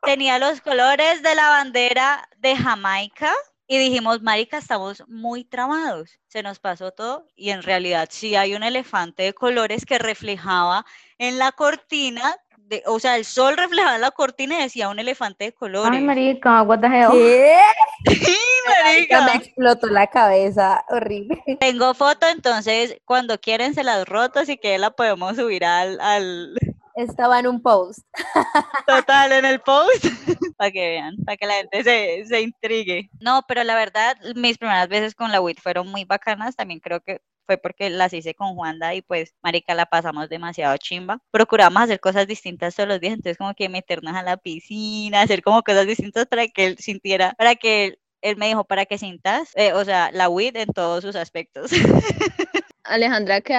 [0.02, 3.32] Tenía los colores de la bandera de Jamaica.
[3.66, 6.18] Y dijimos, marica, estamos muy tramados.
[6.29, 10.85] Se nos pasó todo y en realidad sí hay un elefante de colores que reflejaba
[11.18, 14.98] en la cortina, de, o sea, el sol reflejaba en la cortina y decía un
[14.98, 15.92] elefante de colores.
[15.94, 17.11] Ay, marica, what the hell.
[17.12, 17.57] ¿Qué?
[18.24, 18.37] Sí,
[18.85, 19.38] Marica, marica.
[19.38, 21.42] me explotó la cabeza, horrible.
[21.61, 26.55] Tengo foto, entonces cuando quieren se las roto, así que la podemos subir al, al
[26.94, 28.00] Estaba en un post.
[28.87, 30.04] total en el post
[30.57, 33.11] para que vean, para que la gente se, se intrigue.
[33.20, 37.00] No, pero la verdad, mis primeras veces con la WIT fueron muy bacanas, también creo
[37.00, 41.18] que fue porque las hice con Juanda y pues, marica, la pasamos demasiado chimba.
[41.30, 45.42] Procuramos hacer cosas distintas todos los días, entonces como que meternos a la piscina, hacer
[45.42, 48.98] como cosas distintas para que él sintiera, para que él, él me dijo, para que
[48.98, 51.70] sintas, eh, o sea, la WIT en todos sus aspectos.
[52.84, 53.56] Alejandra que,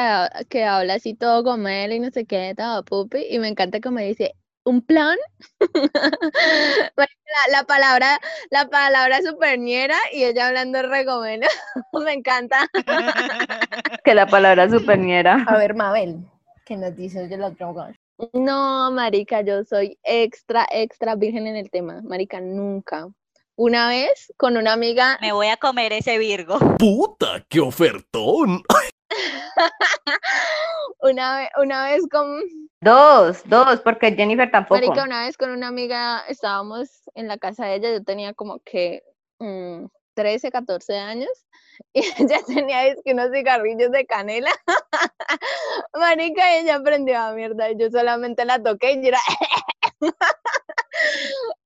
[0.50, 4.00] que habla así todo gomelo y no sé qué, todo pupi, y me encanta como
[4.00, 4.36] dice,
[4.66, 5.18] ¿un plan?
[6.98, 11.48] La, la palabra, la palabra superñera y ella hablando re gomelo,
[12.06, 12.68] me encanta.
[14.06, 15.44] Que la palabra superñera.
[15.48, 16.20] A ver, Mabel,
[16.66, 17.96] ¿qué nos dices de las drogas?
[18.34, 23.08] No, marica, yo soy extra, extra virgen en el tema, marica, nunca.
[23.56, 26.60] Una vez con una amiga, me voy a comer ese Virgo.
[26.78, 28.64] ¡Puta, qué ofertón!
[31.00, 32.42] una, ve- una vez con,
[32.82, 34.76] Dos, dos, porque Jennifer tampoco.
[34.76, 38.60] Marica, una vez con una amiga estábamos en la casa de ella, yo tenía como
[38.60, 39.02] que
[39.40, 41.30] mm, 13, 14 años
[41.94, 44.52] y ella tenía es que unos cigarrillos de canela.
[45.94, 49.20] Marica, ella prendió a mierda y yo solamente la toqué y yo era...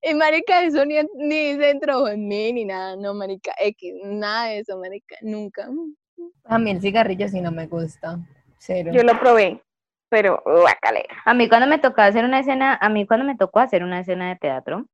[0.02, 4.46] Y marica, eso ni, ni se entró en mí ni nada, no, marica, X, nada
[4.46, 5.70] de eso, marica, nunca.
[6.46, 8.18] A mí el cigarrillo sí no me gusta.
[8.58, 8.92] Cero.
[8.94, 9.62] Yo lo probé.
[10.10, 11.06] pero guacale.
[11.26, 14.00] A mí cuando me tocó hacer una escena, a mí cuando me tocó hacer una
[14.00, 14.86] escena de teatro,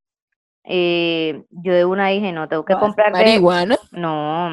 [0.66, 3.78] eh, yo de una dije, no, tengo que ¿Vas comprar marihuana?
[3.92, 4.50] No,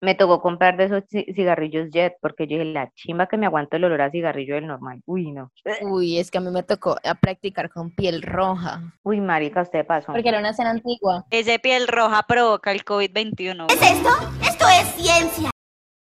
[0.00, 3.46] me tocó comprar de esos ci- cigarrillos Jet, porque yo dije, la chimba que me
[3.46, 5.00] aguanto el olor a cigarrillo del normal.
[5.06, 5.52] Uy, no.
[5.82, 8.80] Uy, es que a mí me tocó a practicar con piel roja.
[9.04, 10.12] Uy, marica, usted pasó.
[10.12, 11.24] Porque era una escena antigua.
[11.30, 13.66] Ese piel roja provoca el COVID-21.
[13.70, 14.08] ¿Es esto?
[14.42, 15.51] Esto es ciencia.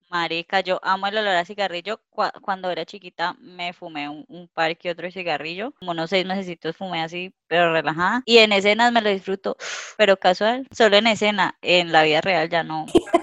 [0.09, 1.99] Marica, yo amo el olor a cigarrillo.
[2.09, 5.71] Cua- Cuando era chiquita me fumé un, un par que otro cigarrillo.
[5.79, 8.23] Como unos seis mesecitos fumé así, pero relajada.
[8.25, 9.55] Y en escenas me lo disfruto,
[9.97, 10.67] pero casual.
[10.75, 12.85] Solo en escena, en la vida real ya no.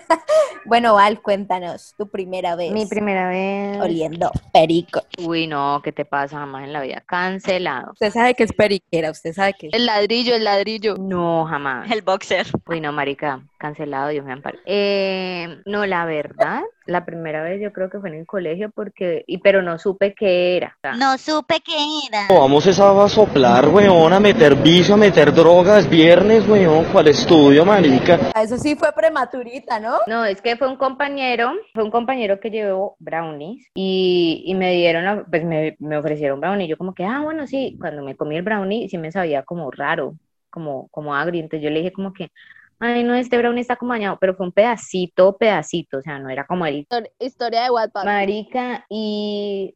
[0.68, 3.78] Bueno, Val, cuéntanos tu primera vez Mi primera vez.
[3.80, 5.00] oliendo perico.
[5.18, 7.04] Uy, no, ¿qué te pasa jamás en la vida?
[7.06, 7.92] Cancelado.
[7.92, 10.96] Usted sabe que es periquera, usted sabe que El ladrillo, el ladrillo.
[10.98, 11.88] No, jamás.
[11.92, 12.48] El boxer.
[12.66, 14.58] Uy, no, marica, cancelado, Dios me ampare.
[14.66, 19.24] Eh, no, la verdad, la primera vez yo creo que fue en el colegio porque,
[19.26, 20.76] y pero no supe qué era.
[20.98, 21.76] No supe qué
[22.08, 22.26] era.
[22.28, 27.64] Vamos esa a soplar, weón, a meter vicio, a meter drogas, viernes, weón, ¿cuál estudio,
[27.64, 28.18] marica?
[28.40, 29.98] Eso sí fue prematurita, ¿no?
[30.06, 34.72] No, es que fue un compañero, fue un compañero que llevó brownies y, y me
[34.72, 36.68] dieron, pues me, me ofrecieron brownie.
[36.68, 39.70] Yo como que, ah, bueno, sí, cuando me comí el brownie sí me sabía como
[39.70, 40.14] raro,
[40.50, 41.40] como, como agrio.
[41.40, 42.30] Entonces yo le dije como que,
[42.78, 46.28] ay, no, este brownie está como dañado, pero fue un pedacito, pedacito, o sea, no
[46.30, 48.04] era como el Histor- Historia de Wattpad.
[48.04, 49.74] marica y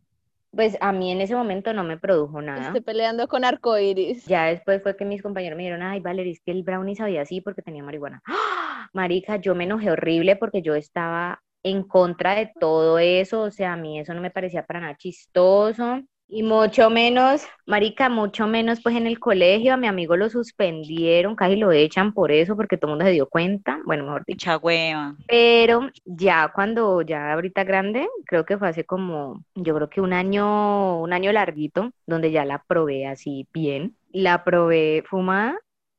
[0.53, 2.67] pues a mí en ese momento no me produjo nada.
[2.67, 4.25] Estoy peleando con arcoiris.
[4.27, 7.23] Ya después fue que mis compañeros me dijeron, ay, Valerie, es que el brownie sabía
[7.23, 8.21] así porque tenía marihuana.
[8.27, 8.89] ¡Ah!
[8.93, 13.75] Marica, yo me enojé horrible porque yo estaba en contra de todo eso, o sea,
[13.75, 16.01] a mí eso no me parecía para nada chistoso.
[16.33, 21.35] Y mucho menos, marica, mucho menos pues en el colegio, a mi amigo lo suspendieron,
[21.35, 24.49] casi lo echan por eso porque todo el mundo se dio cuenta, bueno, mejor dicho.
[24.49, 25.17] Mucha hueva.
[25.27, 30.13] Pero ya cuando, ya ahorita grande, creo que fue hace como, yo creo que un
[30.13, 33.97] año, un año larguito, donde ya la probé así bien.
[34.13, 35.59] La probé fumada,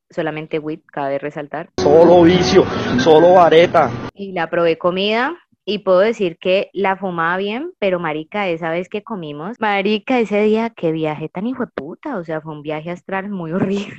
[0.09, 1.71] solamente weed, cabe resaltar.
[1.75, 2.63] Solo vicio,
[2.99, 3.91] solo vareta.
[4.13, 5.35] Y la probé comida.
[5.63, 10.41] Y puedo decir que la fumaba bien, pero marica, esa vez que comimos, marica, ese
[10.41, 13.95] día, qué viaje tan hijo de puta, o sea, fue un viaje astral muy horrible.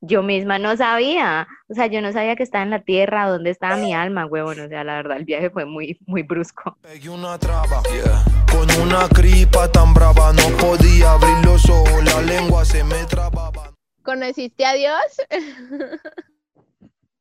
[0.00, 3.50] Yo misma no sabía, o sea, yo no sabía que estaba en la tierra, dónde
[3.50, 6.78] estaba mi alma, huevón, o sea, la verdad, el viaje fue muy, muy brusco.
[6.80, 7.82] Pegué una traba
[8.50, 13.74] con una gripa tan brava no podía abrir los ojos, la lengua se me trababa.
[14.02, 15.02] ¿Conociste a Dios?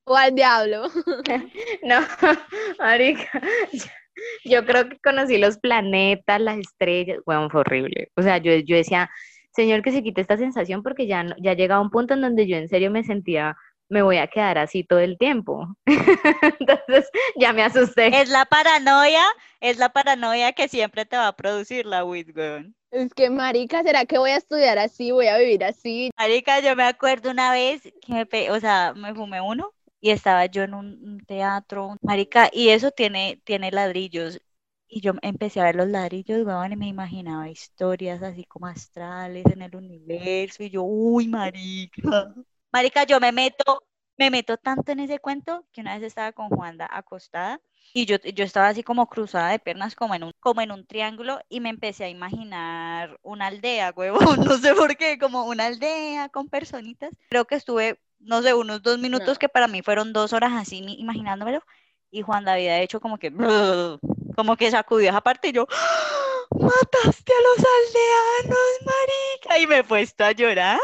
[0.06, 0.90] ¿O al diablo?
[1.84, 2.00] No,
[2.80, 3.42] marica,
[4.46, 8.10] yo, creo que conocí los planetas, las estrellas, bueno, fue horrible.
[8.16, 9.10] O sea, yo, yo decía,
[9.52, 12.48] Señor, que se quite esta sensación porque ya, no- ya llegaba un punto en donde
[12.48, 13.56] yo en serio me sentía,
[13.90, 15.68] me voy a quedar así todo el tiempo.
[15.86, 18.08] Entonces, ya me asusté.
[18.08, 19.24] Es la paranoia,
[19.60, 22.76] es la paranoia que siempre te va a producir la weed, weón.
[22.92, 25.12] Es que, marica, ¿será que voy a estudiar así?
[25.12, 26.12] ¿Voy a vivir así?
[26.18, 29.75] Marica, yo me acuerdo una vez que me, pe- o sea, me fumé uno
[30.06, 34.40] y estaba yo en un, un teatro, marica, y eso tiene, tiene ladrillos.
[34.88, 39.46] Y yo empecé a ver los ladrillos, weón, y me imaginaba historias así como astrales
[39.48, 42.36] en el universo, y yo, uy, marica.
[42.72, 43.84] Marica, yo me meto,
[44.18, 47.62] me meto tanto en ese cuento que una vez estaba con Juanda acostada
[47.94, 50.86] y yo, yo estaba así como cruzada de piernas, como en un, como en un
[50.86, 55.68] triángulo, y me empecé a imaginar una aldea, huevón, no sé por qué, como una
[55.68, 57.12] aldea con personitas.
[57.30, 60.84] Creo que estuve, no sé, unos dos minutos que para mí fueron dos horas así
[60.98, 61.64] imaginándomelo,
[62.12, 63.32] y Juan David ha hecho como que,
[64.36, 66.26] como que sacudió esa parte y yo, ¡Ah!
[66.52, 70.80] mataste a los aldeanos, marica, y me he puesto a llorar.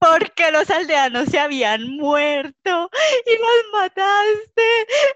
[0.00, 2.90] Porque los aldeanos se habían muerto
[3.26, 4.62] y los mataste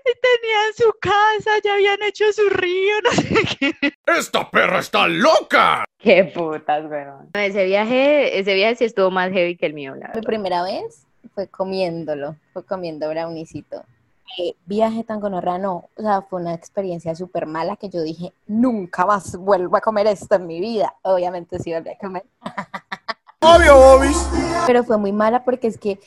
[0.04, 3.92] y tenían su casa, ya habían hecho su río, no sé qué.
[4.06, 5.84] ¡Esta perra está loca!
[5.98, 7.30] Qué putas, weón.
[7.32, 10.22] Ese viaje, ese viaje sí estuvo más heavy que el mío, la Mi verdad.
[10.22, 13.82] primera vez fue comiéndolo, fue comiendo brownicito.
[14.36, 15.88] Qué viaje tan gonorrea, no.
[15.96, 20.08] O sea, fue una experiencia súper mala que yo dije, nunca más vuelvo a comer
[20.08, 20.94] esto en mi vida.
[21.02, 22.24] Obviamente sí volví a comer.
[23.46, 24.16] Obvio, Bobis.
[24.66, 26.00] Pero fue muy mala porque es que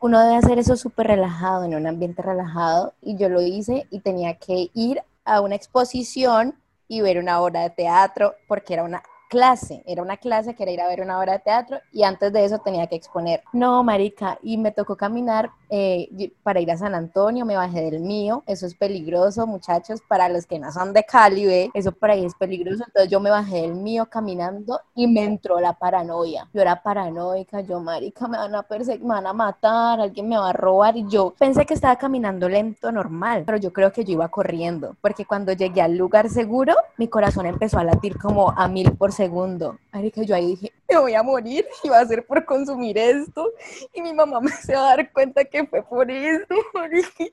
[0.00, 4.00] uno debe hacer eso súper relajado, en un ambiente relajado, y yo lo hice y
[4.00, 9.02] tenía que ir a una exposición y ver una obra de teatro porque era una
[9.30, 12.30] clase, era una clase que era ir a ver una obra de teatro y antes
[12.34, 13.42] de eso tenía que exponer.
[13.54, 18.00] No, marica, y me tocó caminar eh, para ir a San Antonio, me bajé del
[18.00, 22.24] mío, eso es peligroso, muchachos, para los que no son de Cali, eso por ahí
[22.24, 26.60] es peligroso, entonces yo me bajé del mío caminando y me entró la paranoia, yo
[26.60, 30.50] era paranoica, yo, marica, me van a perseguir, me van a matar, alguien me va
[30.50, 34.12] a robar, y yo pensé que estaba caminando lento, normal, pero yo creo que yo
[34.12, 38.68] iba corriendo, porque cuando llegué al lugar seguro, mi corazón empezó a latir como a
[38.68, 42.26] mil por segundo, marica, yo ahí dije, me voy a morir, y va a ser
[42.26, 43.50] por consumir esto,
[43.92, 47.24] y mi mamá me se va a dar cuenta que fue por eso, marica.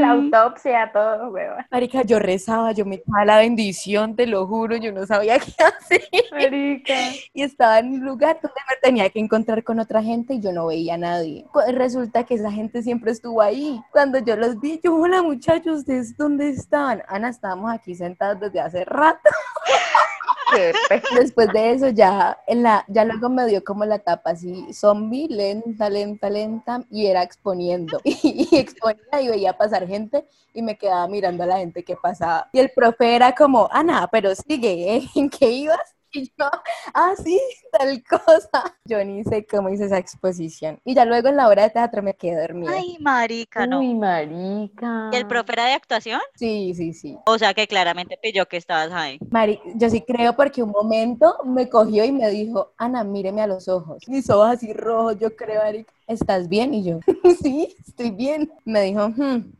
[0.00, 1.66] La autopsia, todo, hueva.
[1.70, 5.52] Marica, yo rezaba, yo me echaba la bendición, te lo juro, yo no sabía qué
[5.62, 6.02] hacer.
[6.32, 6.94] Marica.
[7.32, 10.52] Y estaba en un lugar donde me tenía que encontrar con otra gente y yo
[10.52, 11.44] no veía a nadie.
[11.72, 13.80] Resulta que esa gente siempre estuvo ahí.
[13.90, 17.02] Cuando yo los vi, yo, hola muchachos, ¿ustedes dónde estaban?
[17.08, 19.28] Ana, estábamos aquí sentados desde hace rato.
[21.18, 25.28] Después de eso ya, en la, ya luego me dio como la etapa así, zombie,
[25.28, 28.00] lenta, lenta, lenta, y era exponiendo.
[28.08, 32.48] Y, exponía y veía pasar gente y me quedaba mirando a la gente que pasaba.
[32.52, 35.08] Y el profe era como, Ana, pero sigue, ¿eh?
[35.14, 35.97] ¿en qué ibas?
[36.12, 36.46] Y yo,
[36.94, 37.38] ah, sí,
[37.70, 38.76] tal cosa.
[38.84, 40.80] Yo ni sé cómo hice esa exposición.
[40.84, 42.72] Y ya luego en la obra de teatro me quedé dormida.
[42.72, 43.80] Ay, marica, no.
[43.80, 45.10] Uy, marica.
[45.12, 46.20] ¿Y el profe era de actuación?
[46.34, 47.18] Sí, sí, sí.
[47.26, 49.18] O sea que claramente pilló que estabas ahí.
[49.30, 53.46] Mari, yo sí creo porque un momento me cogió y me dijo, Ana, míreme a
[53.46, 54.02] los ojos.
[54.08, 56.72] Mis ojos así rojos, yo creo, Mari, ¿estás bien?
[56.72, 57.00] Y yo,
[57.42, 58.50] sí, estoy bien.
[58.64, 59.52] Me dijo, "Hmm".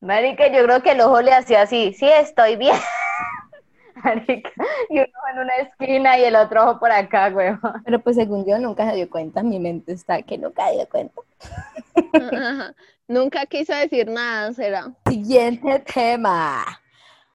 [0.00, 2.76] Marica, yo creo que el ojo le hacía así, sí, estoy bien.
[4.04, 4.50] Marica,
[4.88, 7.52] y uno en una esquina y el otro ojo por acá, güey.
[7.84, 10.88] pero pues según yo nunca se dio cuenta, mi mente está que nunca se dio
[10.88, 11.20] cuenta.
[12.12, 12.74] Ajá.
[13.08, 14.94] Nunca quiso decir nada, será.
[15.08, 16.64] Siguiente tema.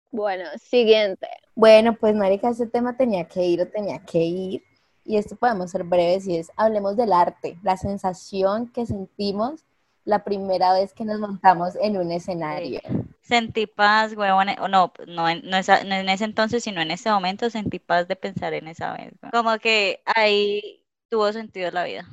[0.10, 1.28] Bueno, siguiente.
[1.54, 4.64] Bueno, pues marica, ese tema tenía que ir o tenía que ir.
[5.04, 9.66] Y esto podemos ser breves y es, hablemos del arte, la sensación que sentimos
[10.06, 12.80] la primera vez que nos montamos en un escenario.
[13.22, 16.92] Sentí paz, huevón, o no, no, en- no, esa- no en ese entonces, sino en
[16.92, 19.14] este momento sentí paz de pensar en esa vez.
[19.32, 22.06] Como que ahí tuvo sentido la vida.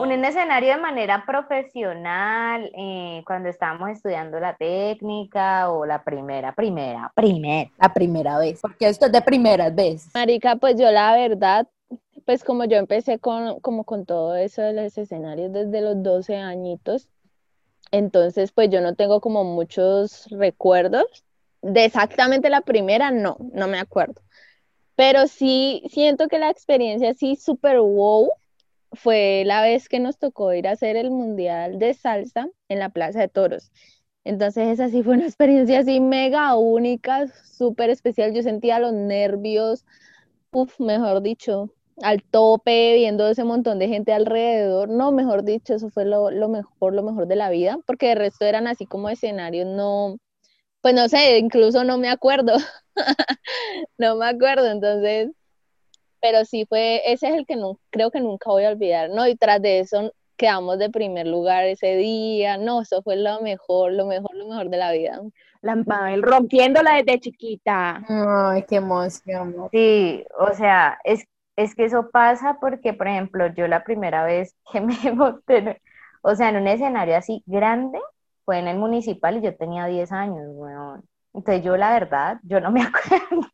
[0.00, 6.52] Un en escenario de manera profesional, eh, cuando estábamos estudiando la técnica o la primera,
[6.54, 7.70] primera, primera.
[7.78, 10.10] La primera vez, porque esto es de primeras veces.
[10.14, 11.68] Marica, pues yo la verdad,
[12.24, 16.36] pues como yo empecé con, como con todo eso de los escenarios desde los 12
[16.36, 17.08] añitos,
[17.92, 21.24] entonces pues yo no tengo como muchos recuerdos.
[21.62, 24.22] De exactamente la primera, no, no me acuerdo.
[24.96, 28.30] Pero sí siento que la experiencia así súper wow
[28.92, 32.90] fue la vez que nos tocó ir a hacer el Mundial de Salsa en la
[32.90, 33.72] Plaza de Toros.
[34.24, 38.34] Entonces esa sí fue una experiencia así mega única, súper especial.
[38.34, 39.84] Yo sentía los nervios,
[40.52, 41.70] Uf, mejor dicho,
[42.02, 44.88] al tope, viendo ese montón de gente alrededor.
[44.88, 48.14] No, mejor dicho, eso fue lo, lo mejor, lo mejor de la vida, porque de
[48.14, 50.16] resto eran así como escenarios, no,
[50.82, 52.54] pues no sé, incluso no me acuerdo,
[53.98, 55.30] no me acuerdo, entonces,
[56.20, 59.26] pero sí fue, ese es el que no, creo que nunca voy a olvidar, ¿no?
[59.28, 63.92] Y tras de eso quedamos de primer lugar ese día, no, eso fue lo mejor,
[63.92, 65.20] lo mejor, lo mejor de la vida.
[65.62, 68.02] La Mabel rompiéndola desde chiquita.
[68.08, 69.68] Ay, qué emoción.
[69.70, 74.56] Sí, o sea, es, es que eso pasa porque, por ejemplo, yo la primera vez
[74.72, 75.80] que me monté,
[76.22, 77.98] o sea, en un escenario así grande,
[78.44, 81.04] fue en el municipal y yo tenía 10 años, weón.
[81.34, 83.46] Entonces yo la verdad, yo no me acuerdo,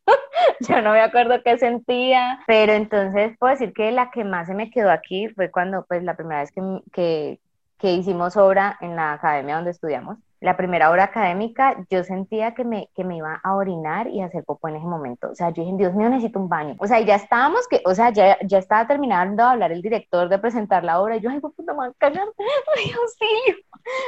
[0.61, 4.55] yo no me acuerdo qué sentía, pero entonces puedo decir que la que más se
[4.55, 7.39] me quedó aquí fue cuando, pues, la primera vez que, que,
[7.77, 10.17] que hicimos obra en la academia donde estudiamos.
[10.39, 14.25] La primera obra académica, yo sentía que me, que me iba a orinar y a
[14.25, 15.29] hacer popó en ese momento.
[15.29, 16.75] O sea, yo dije, Dios mío, necesito un baño.
[16.79, 19.81] O sea, y ya estábamos, que, o sea, ya, ya estaba terminando de hablar el
[19.81, 21.17] director de presentar la obra.
[21.17, 22.27] Y yo, ay, puta, me voy a cagar.
[22.77, 23.63] Ay, auxilio.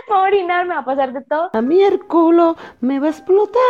[0.08, 1.50] Me voy a orinar, me va a pasar de todo.
[1.54, 3.62] A mí el culo me va a explotar.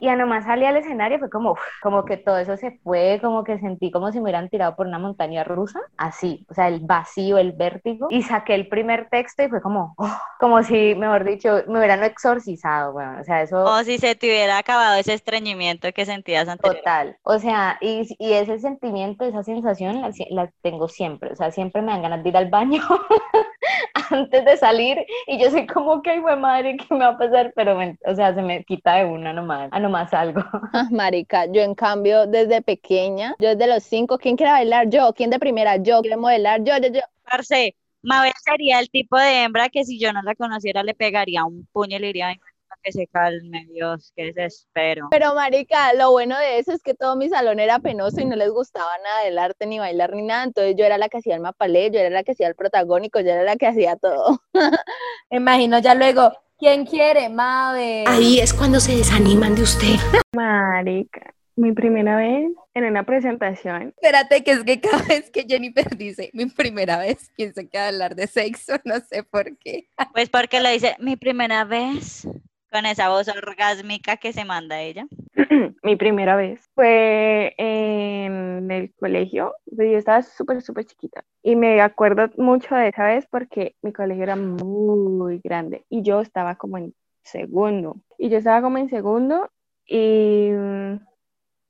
[0.00, 3.18] Y a nomás salí al escenario, fue como, uf, como que todo eso se fue,
[3.22, 6.68] como que sentí como si me hubieran tirado por una montaña rusa, así, o sea,
[6.68, 10.94] el vacío, el vértigo, y saqué el primer texto y fue como, oh, como si,
[10.94, 13.64] mejor dicho, me hubieran exorcizado, bueno, o sea, eso...
[13.64, 16.84] O si se te hubiera acabado ese estreñimiento que sentías anteriormente.
[16.84, 21.50] Total, o sea, y, y ese sentimiento, esa sensación la, la tengo siempre, o sea,
[21.50, 22.80] siempre me dan ganas de ir al baño
[24.10, 27.18] antes de salir y yo soy como que, ay, güey, madre, ¿qué me va a
[27.18, 27.52] pasar?
[27.54, 30.42] Pero, me- o sea, se me quita de una nomás, a nomás algo.
[30.72, 34.90] Ah, Marica, yo en cambio desde pequeña, yo desde los cinco, ¿quién quiere bailar?
[34.90, 35.76] Yo, ¿quién de primera?
[35.76, 36.62] Yo, ¿quiere modelar?
[36.64, 37.00] Yo, yo, yo.
[37.24, 41.44] Parce, Mabel sería el tipo de hembra que si yo no la conociera le pegaría
[41.44, 42.40] un puño y le diría, "Ven,
[42.82, 45.08] que se calme, Dios, qué desespero.
[45.10, 48.36] Pero marica, lo bueno de eso es que todo mi salón era penoso y no
[48.36, 50.44] les gustaba nada del arte, ni bailar, ni nada.
[50.44, 53.20] Entonces yo era la que hacía el mapalé, yo era la que hacía el protagónico,
[53.20, 54.38] yo era la que hacía todo.
[55.30, 57.30] Me imagino ya luego, ¿quién quiere?
[57.30, 58.04] Mabe.
[58.06, 59.96] Ahí es cuando se desaniman de usted.
[60.36, 63.94] Marica, mi primera vez en una presentación.
[63.96, 67.84] Espérate, que es que cada vez que Jennifer dice mi primera vez, pienso que va
[67.84, 69.88] a hablar de sexo, no sé por qué.
[70.12, 72.26] Pues porque lo dice mi primera vez
[72.74, 75.06] con esa voz orgásmica que se manda ella.
[75.84, 79.54] mi primera vez fue en el colegio.
[79.76, 81.24] pues Yo estaba súper, súper chiquita.
[81.40, 86.20] Y me acuerdo mucho de esa vez porque mi colegio era muy grande y yo
[86.20, 87.96] estaba como en segundo.
[88.18, 89.50] Y yo estaba como en segundo
[89.86, 90.98] y mm,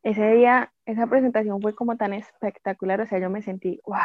[0.05, 3.01] ese día, esa presentación fue como tan espectacular.
[3.01, 3.99] O sea, yo me sentí, wow.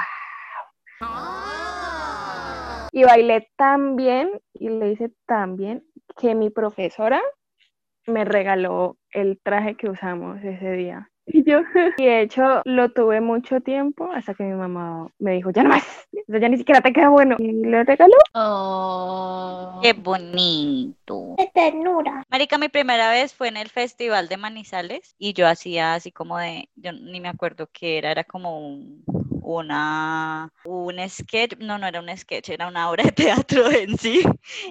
[2.91, 5.83] Y bailé tan bien y le hice tan bien
[6.17, 7.21] que mi profesora
[8.07, 11.08] me regaló el traje que usamos ese día.
[11.31, 11.61] Y yo,
[11.97, 15.69] y de hecho, lo tuve mucho tiempo hasta que mi mamá me dijo, ya no
[15.69, 15.83] más,
[16.27, 17.35] eso ya ni siquiera te queda bueno.
[17.39, 18.17] Y lo regaló.
[18.33, 19.79] Oh.
[19.81, 21.35] Qué bonito.
[21.37, 22.23] ¡Qué ternura!
[22.29, 26.37] Marica, mi primera vez fue en el festival de Manizales y yo hacía así como
[26.37, 29.03] de, yo ni me acuerdo qué era, era como un,
[29.57, 33.11] una, un sketch, no, no era un sketch, era una obra de
[33.47, 34.23] teatro en sí,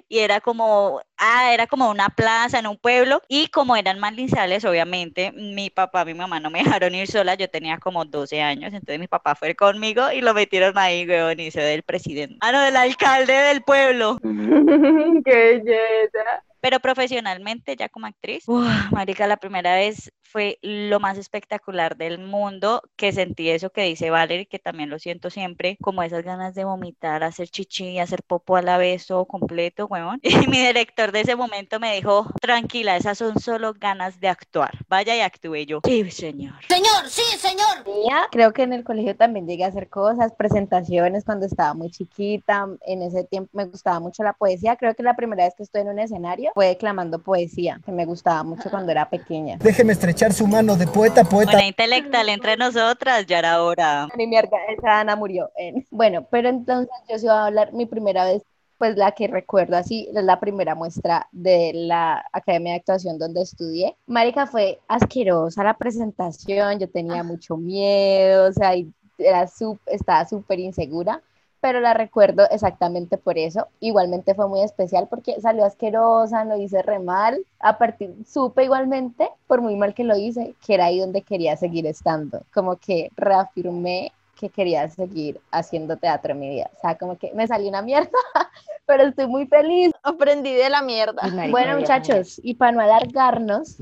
[0.08, 4.64] y era como, ah, era como una plaza en un pueblo, y como eran Manizales,
[4.64, 8.72] obviamente, mi papá, mi mamá no me dejaron ir sola, yo tenía como 12 años,
[8.72, 12.52] entonces mi papá fue conmigo y lo metieron ahí, weón, y se del presidente, ah,
[12.52, 14.18] no, del alcalde del pueblo.
[15.24, 16.44] ¡Qué belleza!
[16.60, 22.18] Pero profesionalmente, ya como actriz, uf, marica, la primera vez fue lo más espectacular del
[22.18, 26.54] mundo, que sentí eso que dice Valerie, que también lo siento siempre, como esas ganas
[26.54, 30.20] de vomitar, hacer chichi, hacer popo a la vez, todo completo, weón.
[30.38, 34.72] Y mi director de ese momento me dijo, tranquila, esas son solo ganas de actuar,
[34.88, 35.80] vaya y actúe yo.
[35.84, 36.54] Sí, señor.
[36.68, 37.84] Señor, sí, señor.
[38.30, 42.66] Creo que en el colegio también llegué a hacer cosas, presentaciones cuando estaba muy chiquita.
[42.86, 44.76] En ese tiempo me gustaba mucho la poesía.
[44.76, 48.04] Creo que la primera vez que estoy en un escenario fue declamando poesía, que me
[48.04, 49.56] gustaba mucho cuando era pequeña.
[49.58, 51.52] Déjeme estrechar su mano de poeta poeta.
[51.52, 54.08] Una intelectual entre nosotras, ya era hora.
[54.16, 55.50] Ni mierda, esa Ana murió.
[55.56, 58.42] en- Bueno, pero entonces yo sí iba a hablar mi primera vez,
[58.78, 63.42] pues la que recuerdo así, es la primera muestra de la Academia de Actuación donde
[63.42, 63.96] estudié.
[64.06, 70.24] Marica, fue asquerosa la presentación, yo tenía mucho miedo, o sea, y era sup- estaba
[70.28, 71.20] súper insegura,
[71.60, 73.66] pero la recuerdo exactamente por eso.
[73.80, 77.38] Igualmente fue muy especial porque salió asquerosa, lo hice re mal.
[77.60, 81.56] A partir, supe igualmente, por muy mal que lo hice, que era ahí donde quería
[81.56, 82.42] seguir estando.
[82.52, 86.70] Como que reafirmé que quería seguir haciendo teatro en mi vida.
[86.76, 88.10] O sea, como que me salió una mierda,
[88.86, 89.90] pero estoy muy feliz.
[90.02, 91.22] Aprendí de la mierda.
[91.22, 93.76] Marica, Bueno, muchachos, y para no alargarnos,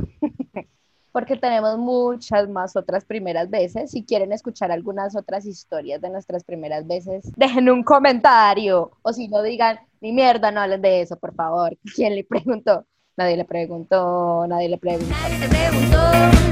[1.17, 6.45] porque tenemos muchas más otras primeras veces, si quieren escuchar algunas otras historias de nuestras
[6.45, 11.17] primeras veces, dejen un comentario, o si no digan, ni mierda, no hablen de eso,
[11.17, 11.75] por favor.
[11.97, 12.85] ¿Quién le preguntó?
[13.17, 15.15] Nadie le preguntó, nadie le preguntó.
[15.17, 15.97] Nadie te preguntó,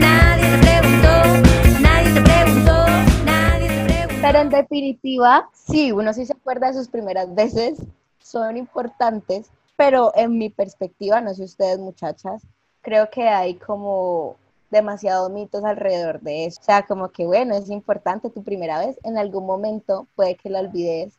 [0.01, 2.87] nadie te preguntó, nadie te preguntó,
[3.27, 4.21] nadie te preguntó.
[4.23, 7.83] Pero en definitiva, sí, uno sí se acuerda de sus primeras veces,
[8.19, 12.47] son importantes, pero en mi perspectiva, no sé ustedes muchachas,
[12.81, 14.39] creo que hay como
[14.75, 16.61] demasiados mitos alrededor de eso.
[16.61, 20.51] O sea, como que bueno, es importante tu primera vez, en algún momento puede que
[20.51, 21.19] la olvides,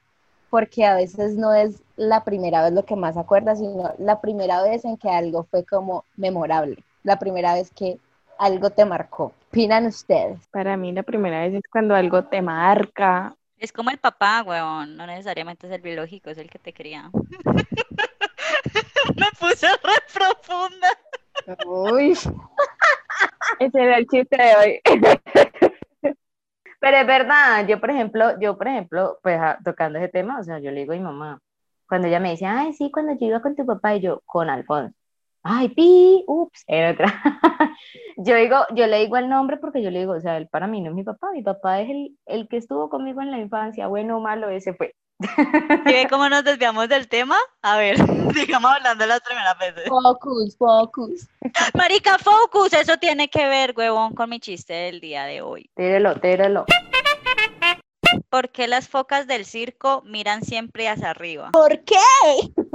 [0.49, 4.61] porque a veces no es la primera vez lo que más acuerdas, sino la primera
[4.61, 7.97] vez en que algo fue como memorable, la primera vez que
[8.37, 9.31] algo te marcó.
[9.51, 10.45] ¿Qué opinan ustedes?
[10.51, 13.33] Para mí la primera vez es cuando algo te marca.
[13.57, 17.09] Es como el papá, weón, no necesariamente es el biológico, es el que te cría.
[19.15, 20.89] Me puse re profunda.
[21.65, 22.13] Uy,
[23.59, 24.81] Ese era el chiste de hoy.
[26.79, 30.43] Pero es verdad, yo por ejemplo, yo por ejemplo, pues ah, tocando ese tema, o
[30.43, 31.39] sea, yo le digo a mi mamá,
[31.87, 34.49] cuando ella me dice, ay, sí, cuando yo iba con tu papá y yo, con
[34.49, 34.95] Alfonso,
[35.43, 37.07] ay, pi, ups, era otra.
[38.17, 40.67] yo digo, yo le digo el nombre porque yo le digo, o sea, él para
[40.67, 43.39] mí no es mi papá, mi papá es el, el que estuvo conmigo en la
[43.39, 44.93] infancia, bueno o malo, ese fue.
[45.19, 47.37] ¿Y ve cómo nos desviamos del tema?
[47.61, 47.97] A ver,
[48.33, 49.87] sigamos hablando las primeras veces.
[49.87, 51.27] focus, focus.
[51.73, 55.69] Marica, focus, eso tiene que ver, huevón, con mi chiste del día de hoy.
[55.75, 56.65] Tírelo, tírelo.
[58.29, 61.51] ¿Por qué las focas del circo miran siempre hacia arriba?
[61.51, 61.95] ¿Por qué?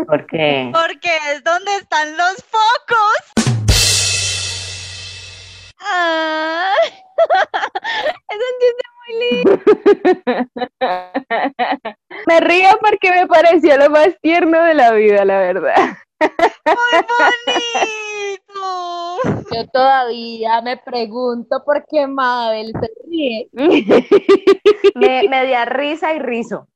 [0.07, 0.71] ¿Por qué?
[0.73, 3.51] Porque es donde están los focos.
[5.83, 9.00] Ah, es un chiste muy lindo.
[12.27, 15.97] Me río porque me pareció lo más tierno de la vida, la verdad.
[16.67, 17.05] Muy
[18.47, 19.51] bonito.
[19.53, 23.49] Yo todavía me pregunto por qué Mabel se ríe.
[24.95, 26.67] Me, me dio risa y rizo.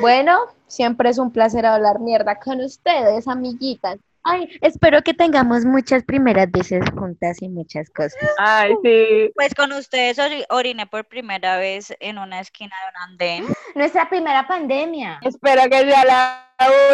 [0.00, 3.98] Bueno, siempre es un placer hablar mierda con ustedes, amiguitas.
[4.24, 8.16] Ay, espero que tengamos muchas primeras veces juntas y muchas cosas.
[8.38, 9.32] Ay, sí.
[9.34, 13.44] Pues con ustedes ori- oriné por primera vez en una esquina de un andén.
[13.74, 15.18] Nuestra primera pandemia.
[15.22, 16.46] Espero que sea la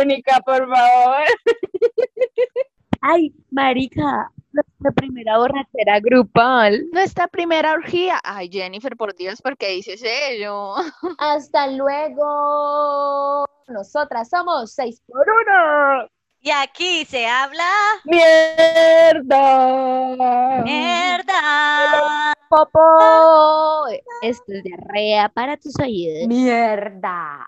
[0.03, 1.25] única, por favor.
[3.01, 6.87] Ay, marica, nuestra primera borrachera grupal.
[6.93, 8.19] Nuestra primera orgía.
[8.25, 10.75] Ay, Jennifer, por Dios, ¿por qué dices ello?
[11.19, 13.45] Hasta luego.
[13.69, 16.09] Nosotras somos seis por uno.
[16.41, 17.69] Y aquí se habla
[18.05, 19.25] ¡Mierda!
[20.63, 22.35] mierda.
[22.49, 23.87] Popo.
[24.23, 26.29] Esto es diarrea para tus oídos.
[26.29, 27.47] Mierda.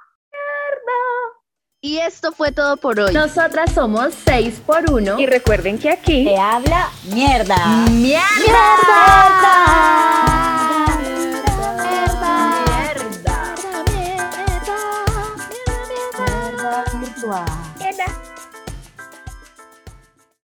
[1.83, 3.15] Y esto fue todo por hoy.
[3.15, 5.19] Nosotras somos seis por uno.
[5.19, 7.57] Y recuerden que aquí Se habla Mierda.
[7.91, 8.27] mierda.